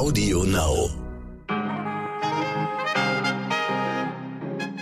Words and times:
Audio 0.00 0.44
Now. 0.44 0.88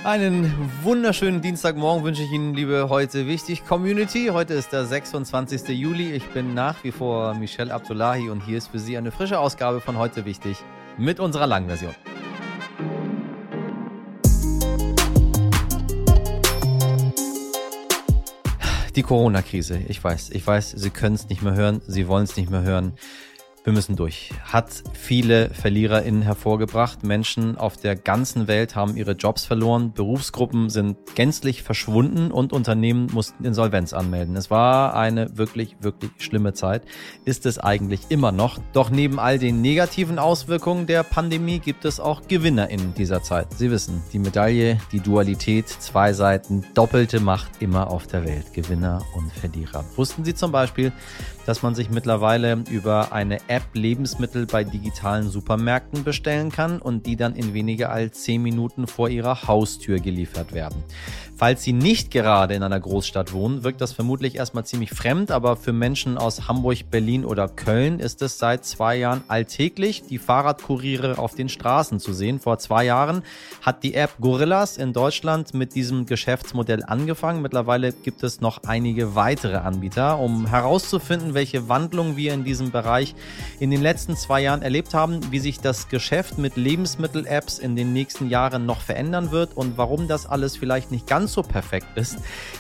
Einen 0.04 0.54
wunderschönen 0.84 1.42
Dienstagmorgen 1.42 2.04
wünsche 2.04 2.22
ich 2.22 2.30
Ihnen, 2.30 2.54
liebe 2.54 2.88
heute 2.88 3.26
wichtig 3.26 3.66
Community. 3.66 4.28
Heute 4.32 4.54
ist 4.54 4.72
der 4.72 4.86
26. 4.86 5.70
Juli. 5.70 6.12
Ich 6.12 6.24
bin 6.26 6.54
nach 6.54 6.84
wie 6.84 6.92
vor 6.92 7.34
Michelle 7.34 7.74
Abdullahi 7.74 8.30
und 8.30 8.44
hier 8.44 8.58
ist 8.58 8.68
für 8.68 8.78
Sie 8.78 8.96
eine 8.96 9.10
frische 9.10 9.40
Ausgabe 9.40 9.81
von 9.81 9.99
heute 9.99 10.24
wichtig 10.24 10.58
mit 10.99 11.19
unserer 11.19 11.48
langen 11.48 11.66
Version. 11.66 11.96
Die 18.95 19.02
Corona-Krise. 19.02 19.80
Ich 19.88 20.02
weiß, 20.02 20.30
ich 20.30 20.46
weiß, 20.46 20.70
Sie 20.77 20.91
können 20.91 21.16
es 21.16 21.28
nicht 21.28 21.42
mehr 21.42 21.55
hören, 21.55 21.82
Sie 21.88 22.06
wollen 22.06 22.23
es 22.23 22.37
nicht 22.37 22.50
mehr 22.50 22.62
hören. 22.62 22.92
Wir 23.65 23.73
müssen 23.73 23.97
durch. 23.97 24.30
Hat 24.45 24.83
viele 24.95 25.51
VerliererInnen 25.51 26.23
hervorgebracht. 26.23 27.03
Menschen 27.03 27.59
auf 27.59 27.77
der 27.77 27.97
ganzen 27.97 28.49
Welt 28.49 28.77
haben 28.77 28.97
ihre 28.97 29.12
Jobs 29.12 29.45
verloren. 29.45 29.93
Berufsgruppen 29.93 30.71
sind 30.71 30.97
gänzlich 31.15 31.63
verschwunden 31.63 32.30
und 32.30 32.52
Unternehmen 32.52 33.09
mussten 33.13 33.45
Insolvenz 33.45 33.93
anmelden. 33.93 34.37
Es 34.37 34.51
war 34.51 34.95
eine 34.95 35.37
wirklich, 35.37 35.77
wirklich 35.80 36.13
schlimme 36.19 36.55
Zeit. 36.55 36.83
Ist 37.25 37.47
es 37.47 37.59
eigentlich 37.59 38.02
immer 38.09 38.33
noch. 38.33 38.59
Doch 38.73 38.91
neben 38.91 39.19
all 39.19 39.39
den 39.39 39.61
negativen 39.61 40.19
Auswirkungen 40.19 40.87
der 40.87 41.02
Pandemie 41.02 41.59
gibt 41.59 41.85
es 41.85 42.01
auch 42.01 42.23
GewinnerInnen 42.27 42.95
dieser 42.95 43.23
Zeit. 43.23 43.52
Sie 43.55 43.71
wissen, 43.71 44.02
die 44.13 44.19
Medaille, 44.19 44.79
die 44.93 45.01
Dualität, 45.01 45.69
zwei 45.69 46.13
Seiten, 46.13 46.65
doppelte 46.75 47.21
Macht 47.21 47.61
immer 47.61 47.91
auf 47.91 48.07
der 48.07 48.25
Welt. 48.25 48.55
Gewinner 48.55 49.02
und 49.15 49.33
Verlierer. 49.33 49.85
Wussten 49.97 50.25
Sie 50.25 50.35
zum 50.35 50.52
Beispiel, 50.52 50.93
dass 51.45 51.63
man 51.63 51.75
sich 51.75 51.91
mittlerweile 51.91 52.63
über 52.71 53.13
eine 53.13 53.38
App 53.48 53.65
Lebensmittel 53.73 54.47
bei 54.47 54.62
digitalen 54.65 55.29
Supermärkten 55.29 56.05
bestellen 56.05 56.51
kann 56.51 56.80
und 56.80 57.07
die 57.07 57.16
dann 57.16 57.34
in 57.34 57.54
weniger 57.54 57.91
als 57.91 58.23
10 58.23 58.43
Minuten 58.43 58.87
vor 58.87 59.09
ihrer 59.09 59.49
Haustür 59.49 59.99
geliefert 59.99 60.52
werden. 60.52 60.85
Falls 61.39 61.63
Sie 61.63 61.73
nicht 61.73 62.11
gerade 62.11 62.55
in 62.55 62.65
einer 62.65 62.81
Großstadt 62.81 63.33
wohnen, 63.33 63.63
wirkt 63.63 63.81
das 63.81 63.93
vermutlich 63.93 64.34
erstmal 64.34 64.67
ziemlich 64.67 64.91
fremd, 64.91 65.31
aber 65.31 65.55
für 65.55 65.72
Menschen 65.72 66.19
aus 66.19 66.48
Hamburg, 66.48 66.91
Berlin 66.91 67.25
oder 67.25 67.47
Köln 67.47 68.00
ist 68.00 68.22
es 68.22 68.39
seit 68.39 68.64
zwei 68.64 68.97
Jahren 68.97 69.22
alltäglich, 69.28 70.03
die 70.03 70.19
Fahrradkuriere 70.19 71.16
auf 71.16 71.36
den 71.36 71.48
Straßen 71.48 72.00
zu 72.00 72.12
sehen. 72.12 72.41
Vor 72.41 72.59
zwei 72.59 72.86
Jahren 72.86 73.22
hat 73.62 73.84
die 73.84 73.94
App 73.94 74.16
Gorillas 74.20 74.78
in 74.78 74.92
Deutschland 74.92 75.55
mit 75.55 75.77
diesem 75.77 76.06
Geschäftsmodell 76.06 76.83
angefangen. 76.84 77.41
Mittlerweile 77.41 77.92
gibt 77.92 78.25
es 78.25 78.41
noch 78.41 78.64
einige 78.64 79.14
weitere 79.14 79.59
Anbieter. 79.59 80.19
Um 80.19 80.48
herauszufinden, 80.48 81.34
welche 81.34 81.69
Wandlung 81.69 82.16
wir 82.16 82.34
in 82.34 82.42
diesem 82.42 82.72
Bereich 82.72 83.14
in 83.61 83.70
den 83.70 83.81
letzten 83.81 84.16
zwei 84.16 84.41
Jahren 84.41 84.62
erlebt 84.62 84.92
haben, 84.92 85.20
wie 85.31 85.39
sich 85.39 85.61
das 85.61 85.89
Geschäft 85.89 86.36
mit 86.36 86.56
Lebensmittel-Apps 86.56 87.61
in 87.61 87.77
den 87.77 87.92
nächsten 87.92 88.28
Jahren 88.28 88.66
noch 88.66 88.81
verändern 88.81 89.31
wird 89.31 89.56
und 89.56 89.78
warum 89.78 90.09
das 90.09 90.27
alles 90.27 90.56
vielleicht 90.56 90.91
nicht 90.91 91.06
ganz 91.06 91.27
ganz 91.28 91.34
so 91.34 91.42
perfekt 91.42 91.86
ist, 91.96 92.18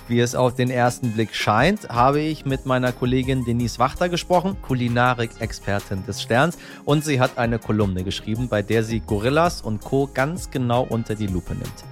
wie 0.08 0.20
es 0.20 0.34
auf 0.34 0.54
den 0.54 0.68
ersten 0.68 1.12
Blick 1.12 1.34
scheint, 1.34 1.88
habe 1.88 2.20
ich 2.20 2.44
mit 2.44 2.66
meiner 2.66 2.92
Kollegin 2.92 3.46
Denise 3.46 3.78
Wachter 3.78 4.10
gesprochen, 4.10 4.60
Kulinarik-Expertin 4.60 6.04
des 6.04 6.20
Sterns, 6.20 6.58
und 6.84 7.02
sie 7.02 7.18
hat 7.18 7.38
eine 7.38 7.58
Kolumne 7.58 8.04
geschrieben, 8.04 8.48
bei 8.50 8.60
der 8.60 8.82
sie 8.82 9.00
Gorillas 9.00 9.62
und 9.62 9.80
Co. 9.80 10.10
ganz 10.12 10.50
genau 10.50 10.82
unter 10.82 11.14
die 11.14 11.28
Lupe 11.28 11.54
nimmt. 11.54 11.84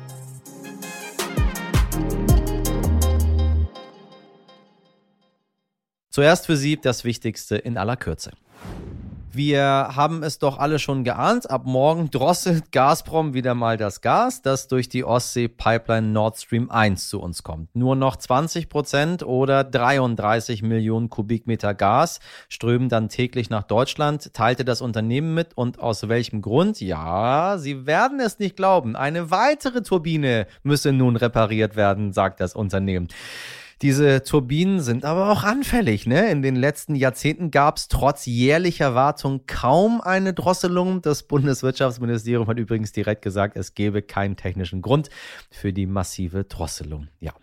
Zuerst 6.10 6.44
für 6.44 6.56
Sie 6.58 6.76
das 6.78 7.04
Wichtigste 7.04 7.56
in 7.56 7.78
aller 7.78 7.96
Kürze. 7.96 8.32
Wir 9.36 9.90
haben 9.94 10.22
es 10.22 10.38
doch 10.38 10.58
alle 10.58 10.78
schon 10.78 11.04
geahnt. 11.04 11.50
Ab 11.50 11.66
morgen 11.66 12.10
drosselt 12.10 12.72
Gazprom 12.72 13.34
wieder 13.34 13.54
mal 13.54 13.76
das 13.76 14.00
Gas, 14.00 14.40
das 14.40 14.66
durch 14.66 14.88
die 14.88 15.04
Ostsee-Pipeline 15.04 16.06
Nord 16.06 16.38
Stream 16.38 16.70
1 16.70 17.10
zu 17.10 17.20
uns 17.20 17.42
kommt. 17.42 17.76
Nur 17.76 17.96
noch 17.96 18.16
20 18.16 18.70
Prozent 18.70 19.22
oder 19.22 19.62
33 19.62 20.62
Millionen 20.62 21.10
Kubikmeter 21.10 21.74
Gas 21.74 22.20
strömen 22.48 22.88
dann 22.88 23.10
täglich 23.10 23.50
nach 23.50 23.64
Deutschland, 23.64 24.32
teilte 24.32 24.64
das 24.64 24.80
Unternehmen 24.80 25.34
mit. 25.34 25.48
Und 25.54 25.80
aus 25.80 26.08
welchem 26.08 26.40
Grund? 26.40 26.80
Ja, 26.80 27.58
Sie 27.58 27.84
werden 27.84 28.20
es 28.20 28.38
nicht 28.38 28.56
glauben. 28.56 28.96
Eine 28.96 29.30
weitere 29.30 29.82
Turbine 29.82 30.46
müsse 30.62 30.92
nun 30.92 31.14
repariert 31.14 31.76
werden, 31.76 32.14
sagt 32.14 32.40
das 32.40 32.54
Unternehmen. 32.54 33.08
Diese 33.82 34.22
Turbinen 34.22 34.80
sind 34.80 35.04
aber 35.04 35.30
auch 35.30 35.44
anfällig. 35.44 36.06
Ne? 36.06 36.30
In 36.30 36.40
den 36.40 36.56
letzten 36.56 36.94
Jahrzehnten 36.94 37.50
gab 37.50 37.76
es 37.76 37.88
trotz 37.88 38.24
jährlicher 38.24 38.94
Wartung 38.94 39.42
kaum 39.46 40.00
eine 40.00 40.32
Drosselung. 40.32 41.02
Das 41.02 41.24
Bundeswirtschaftsministerium 41.24 42.46
hat 42.46 42.58
übrigens 42.58 42.92
direkt 42.92 43.20
gesagt, 43.20 43.54
es 43.54 43.74
gebe 43.74 44.00
keinen 44.00 44.36
technischen 44.36 44.80
Grund 44.80 45.10
für 45.50 45.74
die 45.74 45.86
massive 45.86 46.44
Drosselung. 46.44 47.08
Ja. 47.20 47.34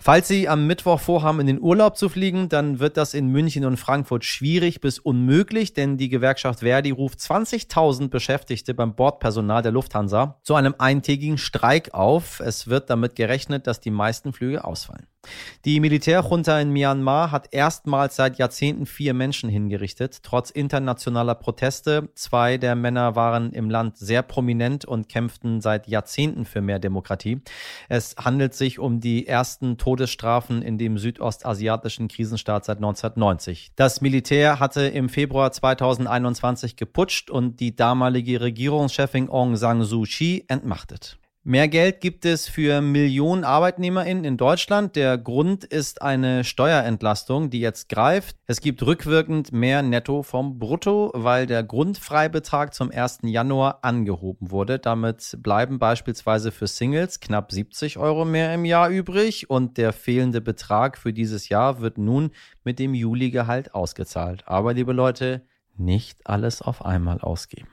Falls 0.00 0.28
Sie 0.28 0.48
am 0.48 0.66
Mittwoch 0.66 1.00
vorhaben, 1.00 1.40
in 1.40 1.46
den 1.46 1.60
Urlaub 1.60 1.96
zu 1.96 2.08
fliegen, 2.08 2.48
dann 2.48 2.78
wird 2.78 2.96
das 2.96 3.14
in 3.14 3.28
München 3.28 3.64
und 3.64 3.76
Frankfurt 3.76 4.24
schwierig 4.24 4.80
bis 4.80 4.98
unmöglich, 4.98 5.72
denn 5.72 5.96
die 5.96 6.08
Gewerkschaft 6.08 6.60
Verdi 6.60 6.90
ruft 6.90 7.20
20.000 7.20 8.08
Beschäftigte 8.08 8.74
beim 8.74 8.94
Bordpersonal 8.94 9.62
der 9.62 9.72
Lufthansa 9.72 10.38
zu 10.42 10.54
einem 10.54 10.74
eintägigen 10.78 11.38
Streik 11.38 11.94
auf. 11.94 12.40
Es 12.40 12.66
wird 12.66 12.90
damit 12.90 13.14
gerechnet, 13.14 13.66
dass 13.66 13.80
die 13.80 13.90
meisten 13.90 14.32
Flüge 14.32 14.64
ausfallen. 14.64 15.06
Die 15.64 15.80
Militärjunta 15.80 16.60
in 16.60 16.70
Myanmar 16.70 17.30
hat 17.30 17.48
erstmals 17.52 18.16
seit 18.16 18.38
Jahrzehnten 18.38 18.86
vier 18.86 19.14
Menschen 19.14 19.48
hingerichtet, 19.48 20.22
trotz 20.22 20.50
internationaler 20.50 21.34
Proteste. 21.34 22.08
Zwei 22.14 22.58
der 22.58 22.74
Männer 22.74 23.16
waren 23.16 23.52
im 23.52 23.70
Land 23.70 23.96
sehr 23.96 24.22
prominent 24.22 24.84
und 24.84 25.08
kämpften 25.08 25.60
seit 25.60 25.88
Jahrzehnten 25.88 26.44
für 26.44 26.60
mehr 26.60 26.78
Demokratie. 26.78 27.40
Es 27.88 28.16
handelt 28.16 28.54
sich 28.54 28.78
um 28.78 29.00
die 29.00 29.26
ersten 29.26 29.78
Todesstrafen 29.78 30.62
in 30.62 30.78
dem 30.78 30.98
südostasiatischen 30.98 32.08
Krisenstaat 32.08 32.64
seit 32.64 32.78
1990. 32.78 33.72
Das 33.76 34.00
Militär 34.00 34.60
hatte 34.60 34.82
im 34.82 35.08
Februar 35.08 35.52
2021 35.52 36.76
geputscht 36.76 37.30
und 37.30 37.60
die 37.60 37.74
damalige 37.74 38.40
Regierungschefin 38.40 39.28
Aung 39.28 39.56
San 39.56 39.82
Suu 39.82 40.04
Kyi 40.04 40.44
entmachtet. 40.48 41.18
Mehr 41.46 41.68
Geld 41.68 42.00
gibt 42.00 42.24
es 42.24 42.48
für 42.48 42.80
Millionen 42.80 43.44
ArbeitnehmerInnen 43.44 44.24
in 44.24 44.38
Deutschland. 44.38 44.96
Der 44.96 45.18
Grund 45.18 45.62
ist 45.62 46.00
eine 46.00 46.42
Steuerentlastung, 46.42 47.50
die 47.50 47.60
jetzt 47.60 47.90
greift. 47.90 48.36
Es 48.46 48.62
gibt 48.62 48.82
rückwirkend 48.82 49.52
mehr 49.52 49.82
Netto 49.82 50.22
vom 50.22 50.58
Brutto, 50.58 51.10
weil 51.12 51.44
der 51.44 51.62
Grundfreibetrag 51.62 52.72
zum 52.72 52.90
1. 52.90 53.18
Januar 53.24 53.80
angehoben 53.82 54.50
wurde. 54.50 54.78
Damit 54.78 55.36
bleiben 55.42 55.78
beispielsweise 55.78 56.50
für 56.50 56.66
Singles 56.66 57.20
knapp 57.20 57.52
70 57.52 57.98
Euro 57.98 58.24
mehr 58.24 58.54
im 58.54 58.64
Jahr 58.64 58.88
übrig 58.88 59.50
und 59.50 59.76
der 59.76 59.92
fehlende 59.92 60.40
Betrag 60.40 60.96
für 60.96 61.12
dieses 61.12 61.50
Jahr 61.50 61.82
wird 61.82 61.98
nun 61.98 62.30
mit 62.64 62.78
dem 62.78 62.94
Juli-Gehalt 62.94 63.74
ausgezahlt. 63.74 64.44
Aber 64.46 64.72
liebe 64.72 64.94
Leute, 64.94 65.42
nicht 65.76 66.26
alles 66.26 66.62
auf 66.62 66.82
einmal 66.86 67.20
ausgeben. 67.20 67.68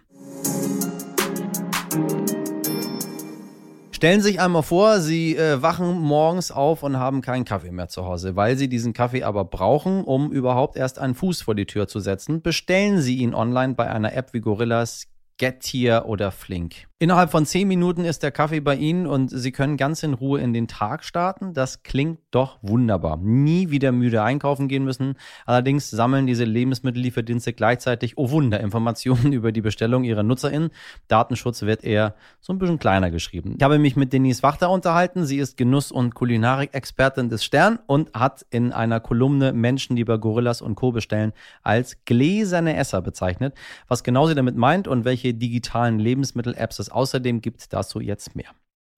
Stellen 4.01 4.21
Sie 4.21 4.29
sich 4.29 4.41
einmal 4.41 4.63
vor, 4.63 4.99
Sie 4.99 5.35
äh, 5.35 5.61
wachen 5.61 5.99
morgens 5.99 6.49
auf 6.49 6.81
und 6.81 6.97
haben 6.97 7.21
keinen 7.21 7.45
Kaffee 7.45 7.69
mehr 7.69 7.87
zu 7.87 8.03
Hause. 8.03 8.35
Weil 8.35 8.57
Sie 8.57 8.67
diesen 8.67 8.93
Kaffee 8.93 9.21
aber 9.21 9.45
brauchen, 9.45 10.03
um 10.03 10.31
überhaupt 10.31 10.75
erst 10.75 10.97
einen 10.97 11.13
Fuß 11.13 11.43
vor 11.43 11.53
die 11.53 11.67
Tür 11.67 11.87
zu 11.87 11.99
setzen, 11.99 12.41
bestellen 12.41 12.99
Sie 12.99 13.17
ihn 13.17 13.35
online 13.35 13.75
bei 13.75 13.91
einer 13.91 14.13
App 14.13 14.33
wie 14.33 14.39
Gorillas, 14.39 15.05
Gettier 15.41 16.03
oder 16.05 16.29
Flink. 16.29 16.87
Innerhalb 17.01 17.31
von 17.31 17.47
zehn 17.47 17.67
Minuten 17.67 18.05
ist 18.05 18.21
der 18.21 18.29
Kaffee 18.29 18.59
bei 18.59 18.75
Ihnen 18.75 19.07
und 19.07 19.29
Sie 19.29 19.51
können 19.51 19.75
ganz 19.75 20.03
in 20.03 20.13
Ruhe 20.13 20.39
in 20.39 20.53
den 20.53 20.67
Tag 20.67 21.03
starten. 21.03 21.55
Das 21.55 21.81
klingt 21.81 22.19
doch 22.29 22.59
wunderbar. 22.61 23.17
Nie 23.17 23.71
wieder 23.71 23.91
müde 23.91 24.21
einkaufen 24.21 24.67
gehen 24.67 24.83
müssen. 24.83 25.15
Allerdings 25.47 25.89
sammeln 25.89 26.27
diese 26.27 26.43
Lebensmittellieferdienste 26.43 27.53
gleichzeitig, 27.53 28.19
oh 28.19 28.29
Wunder, 28.29 28.59
Informationen 28.59 29.33
über 29.33 29.51
die 29.51 29.61
Bestellung 29.61 30.03
ihrer 30.03 30.21
NutzerInnen. 30.21 30.69
Datenschutz 31.07 31.63
wird 31.63 31.83
eher 31.83 32.13
so 32.39 32.53
ein 32.53 32.59
bisschen 32.59 32.77
kleiner 32.77 33.09
geschrieben. 33.09 33.55
Ich 33.57 33.63
habe 33.63 33.79
mich 33.79 33.95
mit 33.95 34.13
Denise 34.13 34.43
Wachter 34.43 34.69
unterhalten. 34.69 35.25
Sie 35.25 35.39
ist 35.39 35.57
Genuss- 35.57 35.91
und 35.91 36.13
Kulinarik-Expertin 36.13 37.29
des 37.29 37.43
Stern 37.43 37.79
und 37.87 38.13
hat 38.13 38.45
in 38.51 38.73
einer 38.73 38.99
Kolumne 38.99 39.53
Menschen, 39.53 39.95
die 39.95 40.03
bei 40.03 40.17
Gorillas 40.17 40.61
und 40.61 40.75
Co. 40.75 40.91
bestellen, 40.91 41.33
als 41.63 41.97
gläserne 42.05 42.77
Esser 42.77 43.01
bezeichnet. 43.01 43.55
Was 43.87 44.03
genau 44.03 44.27
sie 44.27 44.35
damit 44.35 44.55
meint 44.55 44.87
und 44.87 45.03
welche 45.03 45.30
digitalen 45.33 45.99
Lebensmittel-Apps 45.99 46.79
es 46.79 46.89
außerdem 46.89 47.41
gibt, 47.41 47.73
dazu 47.73 47.99
jetzt 47.99 48.35
mehr. 48.35 48.49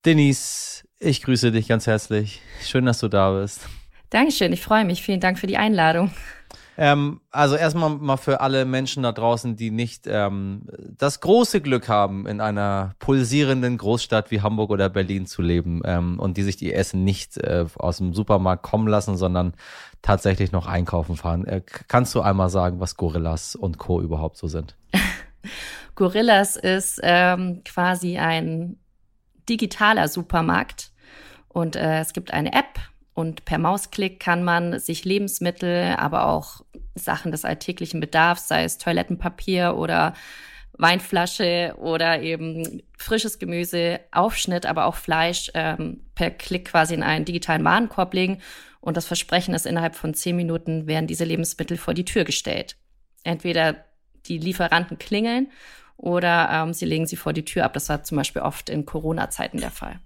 Denise, 0.06 0.84
ich 1.00 1.22
grüße 1.22 1.52
dich 1.52 1.68
ganz 1.68 1.88
herzlich. 1.88 2.42
Schön, 2.62 2.86
dass 2.86 3.00
du 3.00 3.08
da 3.08 3.40
bist. 3.40 3.62
Dankeschön, 4.10 4.54
ich 4.54 4.62
freue 4.62 4.86
mich. 4.86 5.02
Vielen 5.02 5.20
Dank 5.20 5.40
für 5.40 5.48
die 5.48 5.58
Einladung. 5.58 6.12
Ähm, 6.76 7.22
also 7.32 7.56
erstmal 7.56 7.92
mal 7.92 8.18
für 8.18 8.42
alle 8.42 8.66
Menschen 8.66 9.04
da 9.04 9.12
draußen, 9.12 9.56
die 9.56 9.70
nicht 9.70 10.08
ähm, 10.08 10.64
das 10.98 11.20
große 11.20 11.62
Glück 11.62 11.88
haben, 11.88 12.26
in 12.26 12.42
einer 12.42 12.96
pulsierenden 13.00 13.78
Großstadt 13.78 14.32
wie 14.32 14.42
Hamburg 14.42 14.72
oder 14.72 14.90
Berlin 14.90 15.28
zu 15.28 15.42
leben 15.42 15.82
ähm, 15.86 16.20
und 16.20 16.38
die 16.38 16.44
sich 16.44 16.58
die 16.58 16.74
Essen 16.74 17.04
nicht 17.04 17.38
äh, 17.38 17.66
aus 17.76 17.98
dem 17.98 18.14
Supermarkt 18.14 18.64
kommen 18.64 18.88
lassen, 18.88 19.18
sondern 19.18 19.54
tatsächlich 20.02 20.52
noch 20.52 20.66
einkaufen 20.66 21.16
fahren. 21.16 21.46
Äh, 21.46 21.62
kannst 21.88 22.16
du 22.16 22.22
einmal 22.22 22.50
sagen, 22.50 22.80
was 22.80 22.98
Gorillas 22.98 23.56
und 23.56 23.78
Co. 23.78 24.02
überhaupt 24.02 24.38
so 24.38 24.48
sind? 24.48 24.76
Gorillas 25.96 26.56
ist 26.56 27.00
ähm, 27.04 27.62
quasi 27.64 28.18
ein 28.18 28.78
digitaler 29.50 30.08
Supermarkt 30.08 30.92
und 31.50 31.76
äh, 31.76 32.00
es 32.00 32.14
gibt 32.14 32.34
eine 32.34 32.54
App 32.54 32.80
und 33.14 33.46
per 33.46 33.60
Mausklick 33.60 34.20
kann 34.20 34.44
man 34.44 34.80
sich 34.80 35.06
Lebensmittel, 35.06 35.96
aber 35.98 36.28
auch 36.28 36.62
Sachen 36.96 37.32
des 37.32 37.46
alltäglichen 37.46 38.00
Bedarfs, 38.00 38.48
sei 38.48 38.64
es 38.64 38.80
Toilettenpapier 38.80 39.76
oder 39.76 40.14
Weinflasche 40.76 41.76
oder 41.78 42.22
eben 42.22 42.82
frisches 42.98 43.38
Gemüse, 43.38 44.00
Aufschnitt, 44.12 44.66
aber 44.66 44.86
auch 44.86 44.96
Fleisch 44.96 45.52
ähm, 45.54 46.02
per 46.16 46.32
Klick 46.32 46.66
quasi 46.66 46.96
in 46.96 47.04
einen 47.04 47.26
digitalen 47.26 47.64
Warenkorb 47.64 48.14
legen. 48.16 48.42
Und 48.82 48.98
das 48.98 49.06
Versprechen 49.06 49.54
ist, 49.54 49.68
innerhalb 49.68 49.96
von 49.96 50.16
zehn 50.16 50.36
Minuten 50.36 50.88
werden 50.88 51.06
diese 51.06 51.26
Lebensmittel 51.26 51.78
vor 51.78 51.94
die 51.94 52.06
Tür 52.06 52.24
gestellt. 52.24 52.76
Entweder 53.24 53.86
die 54.26 54.40
Lieferanten 54.40 54.98
klingeln 54.98 55.52
oder 55.98 56.50
ähm, 56.52 56.74
sie 56.74 56.86
legen 56.86 57.06
sie 57.06 57.16
vor 57.16 57.34
die 57.34 57.46
Tür 57.46 57.66
ab. 57.66 57.74
Das 57.74 57.90
war 57.90 58.04
zum 58.04 58.18
Beispiel 58.18 58.42
oft 58.42 58.70
in 58.70 58.86
Corona-Zeiten 58.86 59.60
der 59.60 59.72
Fall. 59.72 60.00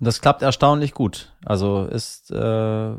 Und 0.00 0.06
das 0.06 0.22
klappt 0.22 0.40
erstaunlich 0.40 0.94
gut. 0.94 1.32
Also 1.44 1.84
ist 1.84 2.30
äh, 2.30 2.92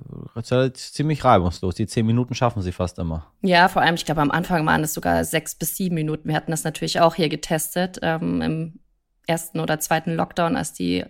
ziemlich 0.74 1.24
reibungslos. 1.24 1.74
Die 1.74 1.88
zehn 1.88 2.06
Minuten 2.06 2.36
schaffen 2.36 2.62
sie 2.62 2.72
fast 2.72 3.00
immer. 3.00 3.26
Ja, 3.42 3.70
vor 3.70 3.82
allem, 3.82 3.96
ich 3.96 4.06
glaube, 4.06 4.22
am 4.22 4.30
Anfang 4.30 4.66
waren 4.68 4.84
es 4.84 4.94
sogar 4.94 5.24
sechs 5.26 5.56
bis 5.56 5.76
sieben 5.76 5.96
Minuten. 5.96 6.30
Wir 6.30 6.36
hatten 6.36 6.52
das 6.52 6.64
natürlich 6.64 7.00
auch 7.00 7.16
hier 7.16 7.28
getestet 7.28 8.00
ähm, 8.04 8.42
im 8.42 8.80
ersten 9.26 9.60
oder 9.60 9.80
zweiten 9.80 10.14
Lockdown, 10.14 10.56
als 10.56 10.74
die 10.74 11.04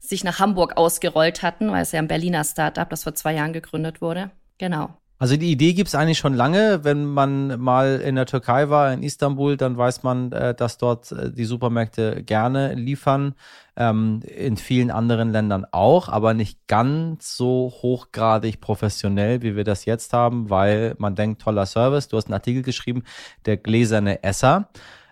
sich 0.00 0.24
nach 0.24 0.40
Hamburg 0.40 0.76
ausgerollt 0.76 1.42
hatten, 1.42 1.70
weil 1.70 1.82
es 1.82 1.92
ja 1.92 2.00
ein 2.00 2.08
Berliner 2.08 2.44
Startup, 2.44 2.88
das 2.88 3.04
vor 3.04 3.14
zwei 3.14 3.34
Jahren 3.34 3.52
gegründet 3.52 4.00
wurde. 4.00 4.30
Genau. 4.58 4.96
Also 5.18 5.36
die 5.36 5.50
Idee 5.50 5.72
gibt 5.72 5.88
es 5.88 5.94
eigentlich 5.94 6.18
schon 6.18 6.34
lange. 6.34 6.84
Wenn 6.84 7.06
man 7.06 7.58
mal 7.58 8.00
in 8.04 8.16
der 8.16 8.26
Türkei 8.26 8.68
war, 8.68 8.92
in 8.92 9.02
Istanbul, 9.02 9.56
dann 9.56 9.78
weiß 9.78 10.02
man, 10.02 10.30
äh, 10.32 10.54
dass 10.54 10.76
dort 10.76 11.10
äh, 11.12 11.32
die 11.32 11.46
Supermärkte 11.46 12.22
gerne 12.22 12.74
liefern. 12.74 13.34
Ähm, 13.76 14.20
in 14.24 14.56
vielen 14.56 14.90
anderen 14.90 15.30
Ländern 15.30 15.66
auch, 15.70 16.08
aber 16.08 16.32
nicht 16.34 16.66
ganz 16.66 17.36
so 17.36 17.72
hochgradig 17.82 18.60
professionell, 18.60 19.42
wie 19.42 19.54
wir 19.54 19.64
das 19.64 19.84
jetzt 19.84 20.12
haben, 20.14 20.48
weil 20.48 20.94
man 20.98 21.14
denkt, 21.14 21.42
toller 21.42 21.66
Service. 21.66 22.08
Du 22.08 22.16
hast 22.16 22.26
einen 22.26 22.34
Artikel 22.34 22.62
geschrieben, 22.62 23.02
der 23.44 23.56
gläserne 23.56 24.22
Esser. 24.22 24.68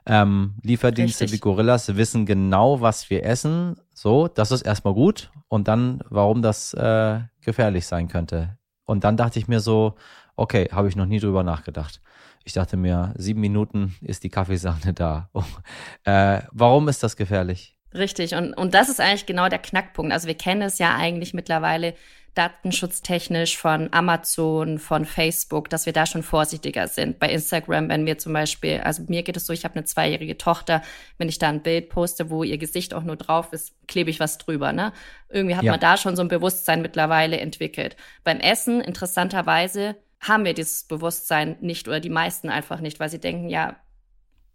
Ähm, 0.06 0.54
Lieferdienste 0.62 1.24
Richtig. 1.24 1.38
wie 1.38 1.42
Gorillas 1.42 1.96
wissen 1.96 2.26
genau, 2.26 2.82
was 2.82 3.08
wir 3.08 3.24
essen. 3.24 3.76
So, 3.94 4.28
das 4.28 4.50
ist 4.50 4.62
erstmal 4.62 4.94
gut. 4.94 5.30
Und 5.48 5.68
dann, 5.68 6.00
warum 6.10 6.42
das 6.42 6.74
äh, 6.74 7.20
gefährlich 7.40 7.86
sein 7.86 8.08
könnte. 8.08 8.58
Und 8.84 9.04
dann 9.04 9.16
dachte 9.16 9.38
ich 9.38 9.48
mir 9.48 9.60
so, 9.60 9.94
okay, 10.36 10.68
habe 10.72 10.88
ich 10.88 10.96
noch 10.96 11.06
nie 11.06 11.20
drüber 11.20 11.42
nachgedacht. 11.42 12.00
Ich 12.44 12.52
dachte 12.52 12.76
mir, 12.76 13.14
sieben 13.16 13.40
Minuten 13.40 13.94
ist 14.02 14.24
die 14.24 14.30
Kaffeesahne 14.30 14.92
da. 14.94 15.30
Äh, 16.04 16.42
warum 16.52 16.88
ist 16.88 17.02
das 17.02 17.16
gefährlich? 17.16 17.78
Richtig, 17.94 18.34
und, 18.34 18.54
und 18.54 18.74
das 18.74 18.88
ist 18.88 19.00
eigentlich 19.00 19.26
genau 19.26 19.48
der 19.48 19.60
Knackpunkt. 19.60 20.12
Also 20.12 20.26
wir 20.26 20.34
kennen 20.34 20.62
es 20.62 20.78
ja 20.78 20.96
eigentlich 20.96 21.32
mittlerweile 21.32 21.94
datenschutztechnisch 22.34 23.56
von 23.56 23.88
Amazon, 23.92 24.78
von 24.78 25.04
Facebook, 25.04 25.70
dass 25.70 25.86
wir 25.86 25.92
da 25.92 26.04
schon 26.04 26.24
vorsichtiger 26.24 26.88
sind. 26.88 27.20
Bei 27.20 27.30
Instagram, 27.30 27.88
wenn 27.88 28.06
wir 28.06 28.18
zum 28.18 28.32
Beispiel, 28.32 28.80
also 28.80 29.04
mir 29.06 29.22
geht 29.22 29.36
es 29.36 29.46
so, 29.46 29.52
ich 29.52 29.64
habe 29.64 29.76
eine 29.76 29.84
zweijährige 29.84 30.36
Tochter, 30.36 30.82
wenn 31.16 31.28
ich 31.28 31.38
da 31.38 31.48
ein 31.48 31.62
Bild 31.62 31.90
poste, 31.90 32.30
wo 32.30 32.42
ihr 32.42 32.58
Gesicht 32.58 32.92
auch 32.92 33.04
nur 33.04 33.16
drauf 33.16 33.52
ist, 33.52 33.74
klebe 33.86 34.10
ich 34.10 34.18
was 34.18 34.38
drüber. 34.38 34.72
Ne? 34.72 34.92
Irgendwie 35.28 35.54
hat 35.54 35.62
ja. 35.62 35.70
man 35.70 35.80
da 35.80 35.96
schon 35.96 36.16
so 36.16 36.22
ein 36.22 36.28
Bewusstsein 36.28 36.82
mittlerweile 36.82 37.38
entwickelt. 37.38 37.96
Beim 38.24 38.40
Essen, 38.40 38.80
interessanterweise, 38.80 39.96
haben 40.18 40.44
wir 40.44 40.54
dieses 40.54 40.84
Bewusstsein 40.84 41.56
nicht 41.60 41.86
oder 41.86 42.00
die 42.00 42.10
meisten 42.10 42.48
einfach 42.48 42.80
nicht, 42.80 42.98
weil 42.98 43.10
sie 43.10 43.20
denken, 43.20 43.48
ja, 43.48 43.76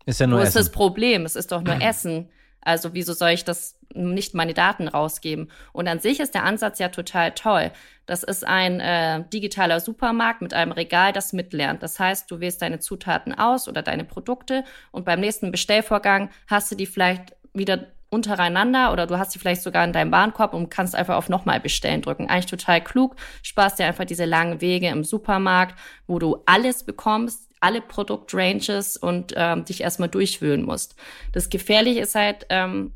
ist 0.05 0.19
ja 0.19 0.27
nur 0.27 0.39
wo 0.39 0.41
Essen. 0.41 0.49
ist 0.49 0.55
das 0.55 0.71
Problem? 0.71 1.25
Es 1.25 1.35
ist 1.35 1.51
doch 1.51 1.61
nur 1.61 1.81
Essen. 1.81 2.29
Also 2.61 2.93
wieso 2.93 3.13
soll 3.13 3.29
ich 3.29 3.45
das 3.45 3.77
nicht 3.93 4.33
meine 4.33 4.53
Daten 4.53 4.87
rausgeben? 4.87 5.49
Und 5.73 5.87
an 5.87 5.99
sich 5.99 6.19
ist 6.19 6.33
der 6.33 6.43
Ansatz 6.43 6.79
ja 6.79 6.89
total 6.89 7.31
toll. 7.31 7.71
Das 8.05 8.23
ist 8.23 8.45
ein 8.45 8.79
äh, 8.79 9.23
digitaler 9.31 9.79
Supermarkt 9.79 10.41
mit 10.41 10.53
einem 10.53 10.71
Regal, 10.71 11.13
das 11.13 11.33
mitlernt. 11.33 11.83
Das 11.83 11.99
heißt, 11.99 12.29
du 12.29 12.39
wählst 12.39 12.61
deine 12.61 12.79
Zutaten 12.79 13.33
aus 13.33 13.67
oder 13.67 13.81
deine 13.81 14.03
Produkte 14.03 14.63
und 14.91 15.05
beim 15.05 15.19
nächsten 15.19 15.51
Bestellvorgang 15.51 16.29
hast 16.47 16.71
du 16.71 16.75
die 16.75 16.85
vielleicht 16.85 17.35
wieder 17.53 17.87
untereinander 18.09 18.91
oder 18.91 19.05
du 19.05 19.19
hast 19.19 19.31
sie 19.31 19.39
vielleicht 19.39 19.61
sogar 19.61 19.85
in 19.85 19.93
deinem 19.93 20.11
Warenkorb 20.11 20.53
und 20.53 20.69
kannst 20.69 20.95
einfach 20.95 21.15
auf 21.15 21.29
nochmal 21.29 21.59
bestellen 21.59 22.01
drücken. 22.01 22.27
Eigentlich 22.27 22.47
total 22.47 22.83
klug, 22.83 23.15
sparst 23.43 23.79
dir 23.79 23.85
einfach 23.85 24.05
diese 24.05 24.25
langen 24.25 24.61
Wege 24.61 24.87
im 24.87 25.03
Supermarkt, 25.03 25.77
wo 26.07 26.17
du 26.17 26.41
alles 26.45 26.83
bekommst, 26.83 27.48
alle 27.59 27.81
Produktranges 27.81 28.97
und 28.97 29.33
ähm, 29.35 29.65
dich 29.65 29.81
erstmal 29.81 30.09
durchwühlen 30.09 30.63
musst. 30.63 30.95
Das 31.33 31.49
Gefährliche 31.49 32.01
ist 32.01 32.15
halt, 32.15 32.45
ähm, 32.49 32.93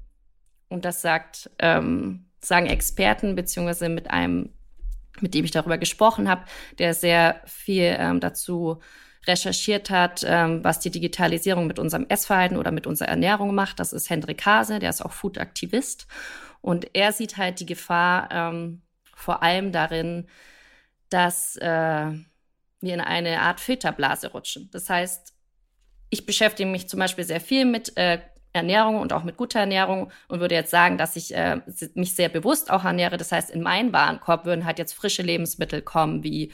und 0.69 0.85
das 0.85 1.01
sagt, 1.01 1.49
ähm, 1.59 2.25
sagen 2.39 2.67
Experten, 2.67 3.35
beziehungsweise 3.35 3.89
mit 3.89 4.11
einem, 4.11 4.49
mit 5.19 5.33
dem 5.33 5.45
ich 5.45 5.51
darüber 5.51 5.77
gesprochen 5.77 6.29
habe, 6.29 6.45
der 6.79 6.93
sehr 6.93 7.41
viel 7.45 7.95
ähm, 7.97 8.19
dazu 8.19 8.79
recherchiert 9.25 9.89
hat, 9.89 10.23
ähm, 10.25 10.63
was 10.63 10.79
die 10.79 10.91
Digitalisierung 10.91 11.67
mit 11.67 11.79
unserem 11.79 12.05
Essverhalten 12.09 12.57
oder 12.57 12.71
mit 12.71 12.87
unserer 12.87 13.09
Ernährung 13.09 13.55
macht. 13.55 13.79
Das 13.79 13.93
ist 13.93 14.09
Hendrik 14.09 14.45
Hase, 14.45 14.79
der 14.79 14.89
ist 14.89 15.03
auch 15.03 15.13
Food-Aktivist. 15.13 16.07
Und 16.61 16.87
er 16.93 17.11
sieht 17.11 17.37
halt 17.37 17.59
die 17.59 17.65
Gefahr 17.65 18.29
ähm, 18.31 18.81
vor 19.15 19.43
allem 19.43 19.71
darin, 19.71 20.27
dass 21.09 21.55
äh, 21.57 22.11
wir 22.85 22.93
in 22.93 23.01
eine 23.01 23.41
Art 23.41 23.59
Filterblase 23.59 24.31
rutschen. 24.31 24.69
Das 24.71 24.89
heißt, 24.89 25.33
ich 26.09 26.25
beschäftige 26.25 26.69
mich 26.69 26.87
zum 26.87 26.99
Beispiel 26.99 27.23
sehr 27.23 27.41
viel 27.41 27.65
mit 27.65 27.97
äh, 27.97 28.19
Ernährung 28.53 28.99
und 28.99 29.13
auch 29.13 29.23
mit 29.23 29.35
guter 29.35 29.61
Ernährung 29.61 30.11
und 30.27 30.39
würde 30.39 30.55
jetzt 30.55 30.69
sagen, 30.69 30.97
dass 30.97 31.15
ich 31.15 31.33
äh, 31.35 31.59
mich 31.95 32.15
sehr 32.15 32.29
bewusst 32.29 32.69
auch 32.69 32.85
ernähre. 32.85 33.17
Das 33.17 33.31
heißt, 33.31 33.49
in 33.49 33.61
meinen 33.61 33.91
Warenkorb 33.93 34.45
würden 34.45 34.65
halt 34.65 34.77
jetzt 34.77 34.93
frische 34.93 35.23
Lebensmittel 35.23 35.81
kommen, 35.81 36.23
wie 36.23 36.51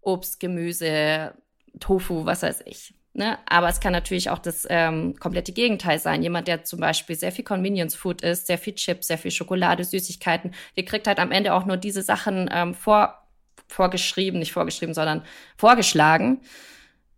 Obst, 0.00 0.38
Gemüse, 0.38 1.34
Tofu, 1.80 2.24
was 2.24 2.42
weiß 2.42 2.62
ich. 2.66 2.94
Ne? 3.14 3.38
Aber 3.46 3.68
es 3.68 3.80
kann 3.80 3.92
natürlich 3.92 4.30
auch 4.30 4.38
das 4.38 4.66
ähm, 4.70 5.16
komplette 5.18 5.52
Gegenteil 5.52 5.98
sein. 5.98 6.22
Jemand, 6.22 6.46
der 6.46 6.64
zum 6.64 6.80
Beispiel 6.80 7.16
sehr 7.16 7.32
viel 7.32 7.44
Convenience 7.44 7.94
Food 7.96 8.22
isst, 8.22 8.46
sehr 8.46 8.58
viel 8.58 8.74
Chips, 8.74 9.08
sehr 9.08 9.18
viel 9.18 9.30
Schokolade, 9.30 9.84
Süßigkeiten, 9.84 10.52
der 10.76 10.84
kriegt 10.84 11.06
halt 11.06 11.18
am 11.18 11.32
Ende 11.32 11.54
auch 11.54 11.64
nur 11.64 11.76
diese 11.76 12.02
Sachen 12.02 12.48
ähm, 12.52 12.74
vor, 12.74 13.23
vorgeschrieben, 13.74 14.38
nicht 14.38 14.52
vorgeschrieben, 14.52 14.94
sondern 14.94 15.22
vorgeschlagen. 15.56 16.40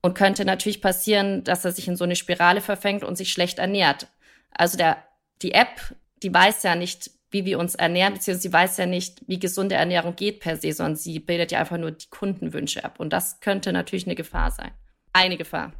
Und 0.02 0.14
könnte 0.14 0.44
natürlich 0.44 0.80
passieren, 0.80 1.42
dass 1.42 1.64
er 1.64 1.72
sich 1.72 1.88
in 1.88 1.96
so 1.96 2.04
eine 2.04 2.16
Spirale 2.16 2.60
verfängt 2.60 3.02
und 3.02 3.16
sich 3.16 3.32
schlecht 3.32 3.58
ernährt. 3.58 4.06
Also 4.52 4.76
der, 4.76 4.98
die 5.42 5.52
App, 5.52 5.96
die 6.22 6.32
weiß 6.32 6.62
ja 6.62 6.76
nicht, 6.76 7.10
wie 7.30 7.44
wir 7.44 7.58
uns 7.58 7.74
ernähren, 7.74 8.14
beziehungsweise 8.14 8.42
sie 8.48 8.52
weiß 8.52 8.76
ja 8.78 8.86
nicht, 8.86 9.22
wie 9.26 9.38
gesunde 9.38 9.74
Ernährung 9.74 10.14
geht 10.14 10.40
per 10.40 10.56
se, 10.56 10.72
sondern 10.72 10.96
sie 10.96 11.18
bildet 11.18 11.52
ja 11.52 11.60
einfach 11.60 11.78
nur 11.78 11.90
die 11.90 12.08
Kundenwünsche 12.08 12.84
ab. 12.84 13.00
Und 13.00 13.12
das 13.12 13.40
könnte 13.40 13.72
natürlich 13.72 14.06
eine 14.06 14.14
Gefahr 14.14 14.50
sein. 14.50 14.70
Eine 15.12 15.36
Gefahr. 15.36 15.72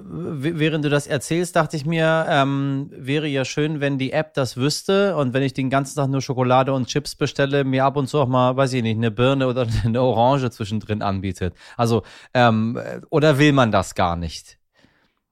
Während 0.00 0.84
du 0.84 0.90
das 0.90 1.08
erzählst, 1.08 1.56
dachte 1.56 1.76
ich 1.76 1.84
mir, 1.84 2.24
ähm, 2.28 2.88
wäre 2.94 3.26
ja 3.26 3.44
schön, 3.44 3.80
wenn 3.80 3.98
die 3.98 4.12
App 4.12 4.32
das 4.32 4.56
wüsste 4.56 5.16
und 5.16 5.34
wenn 5.34 5.42
ich 5.42 5.54
den 5.54 5.70
ganzen 5.70 5.96
Tag 5.96 6.08
nur 6.08 6.22
Schokolade 6.22 6.72
und 6.72 6.86
Chips 6.86 7.16
bestelle, 7.16 7.64
mir 7.64 7.84
ab 7.84 7.96
und 7.96 8.06
zu 8.06 8.20
auch 8.20 8.28
mal, 8.28 8.56
weiß 8.56 8.74
ich 8.74 8.84
nicht, 8.84 8.96
eine 8.96 9.10
Birne 9.10 9.48
oder 9.48 9.66
eine 9.84 10.00
Orange 10.00 10.50
zwischendrin 10.50 11.02
anbietet. 11.02 11.52
Also, 11.76 12.04
ähm, 12.32 12.78
oder 13.10 13.40
will 13.40 13.52
man 13.52 13.72
das 13.72 13.96
gar 13.96 14.14
nicht? 14.14 14.58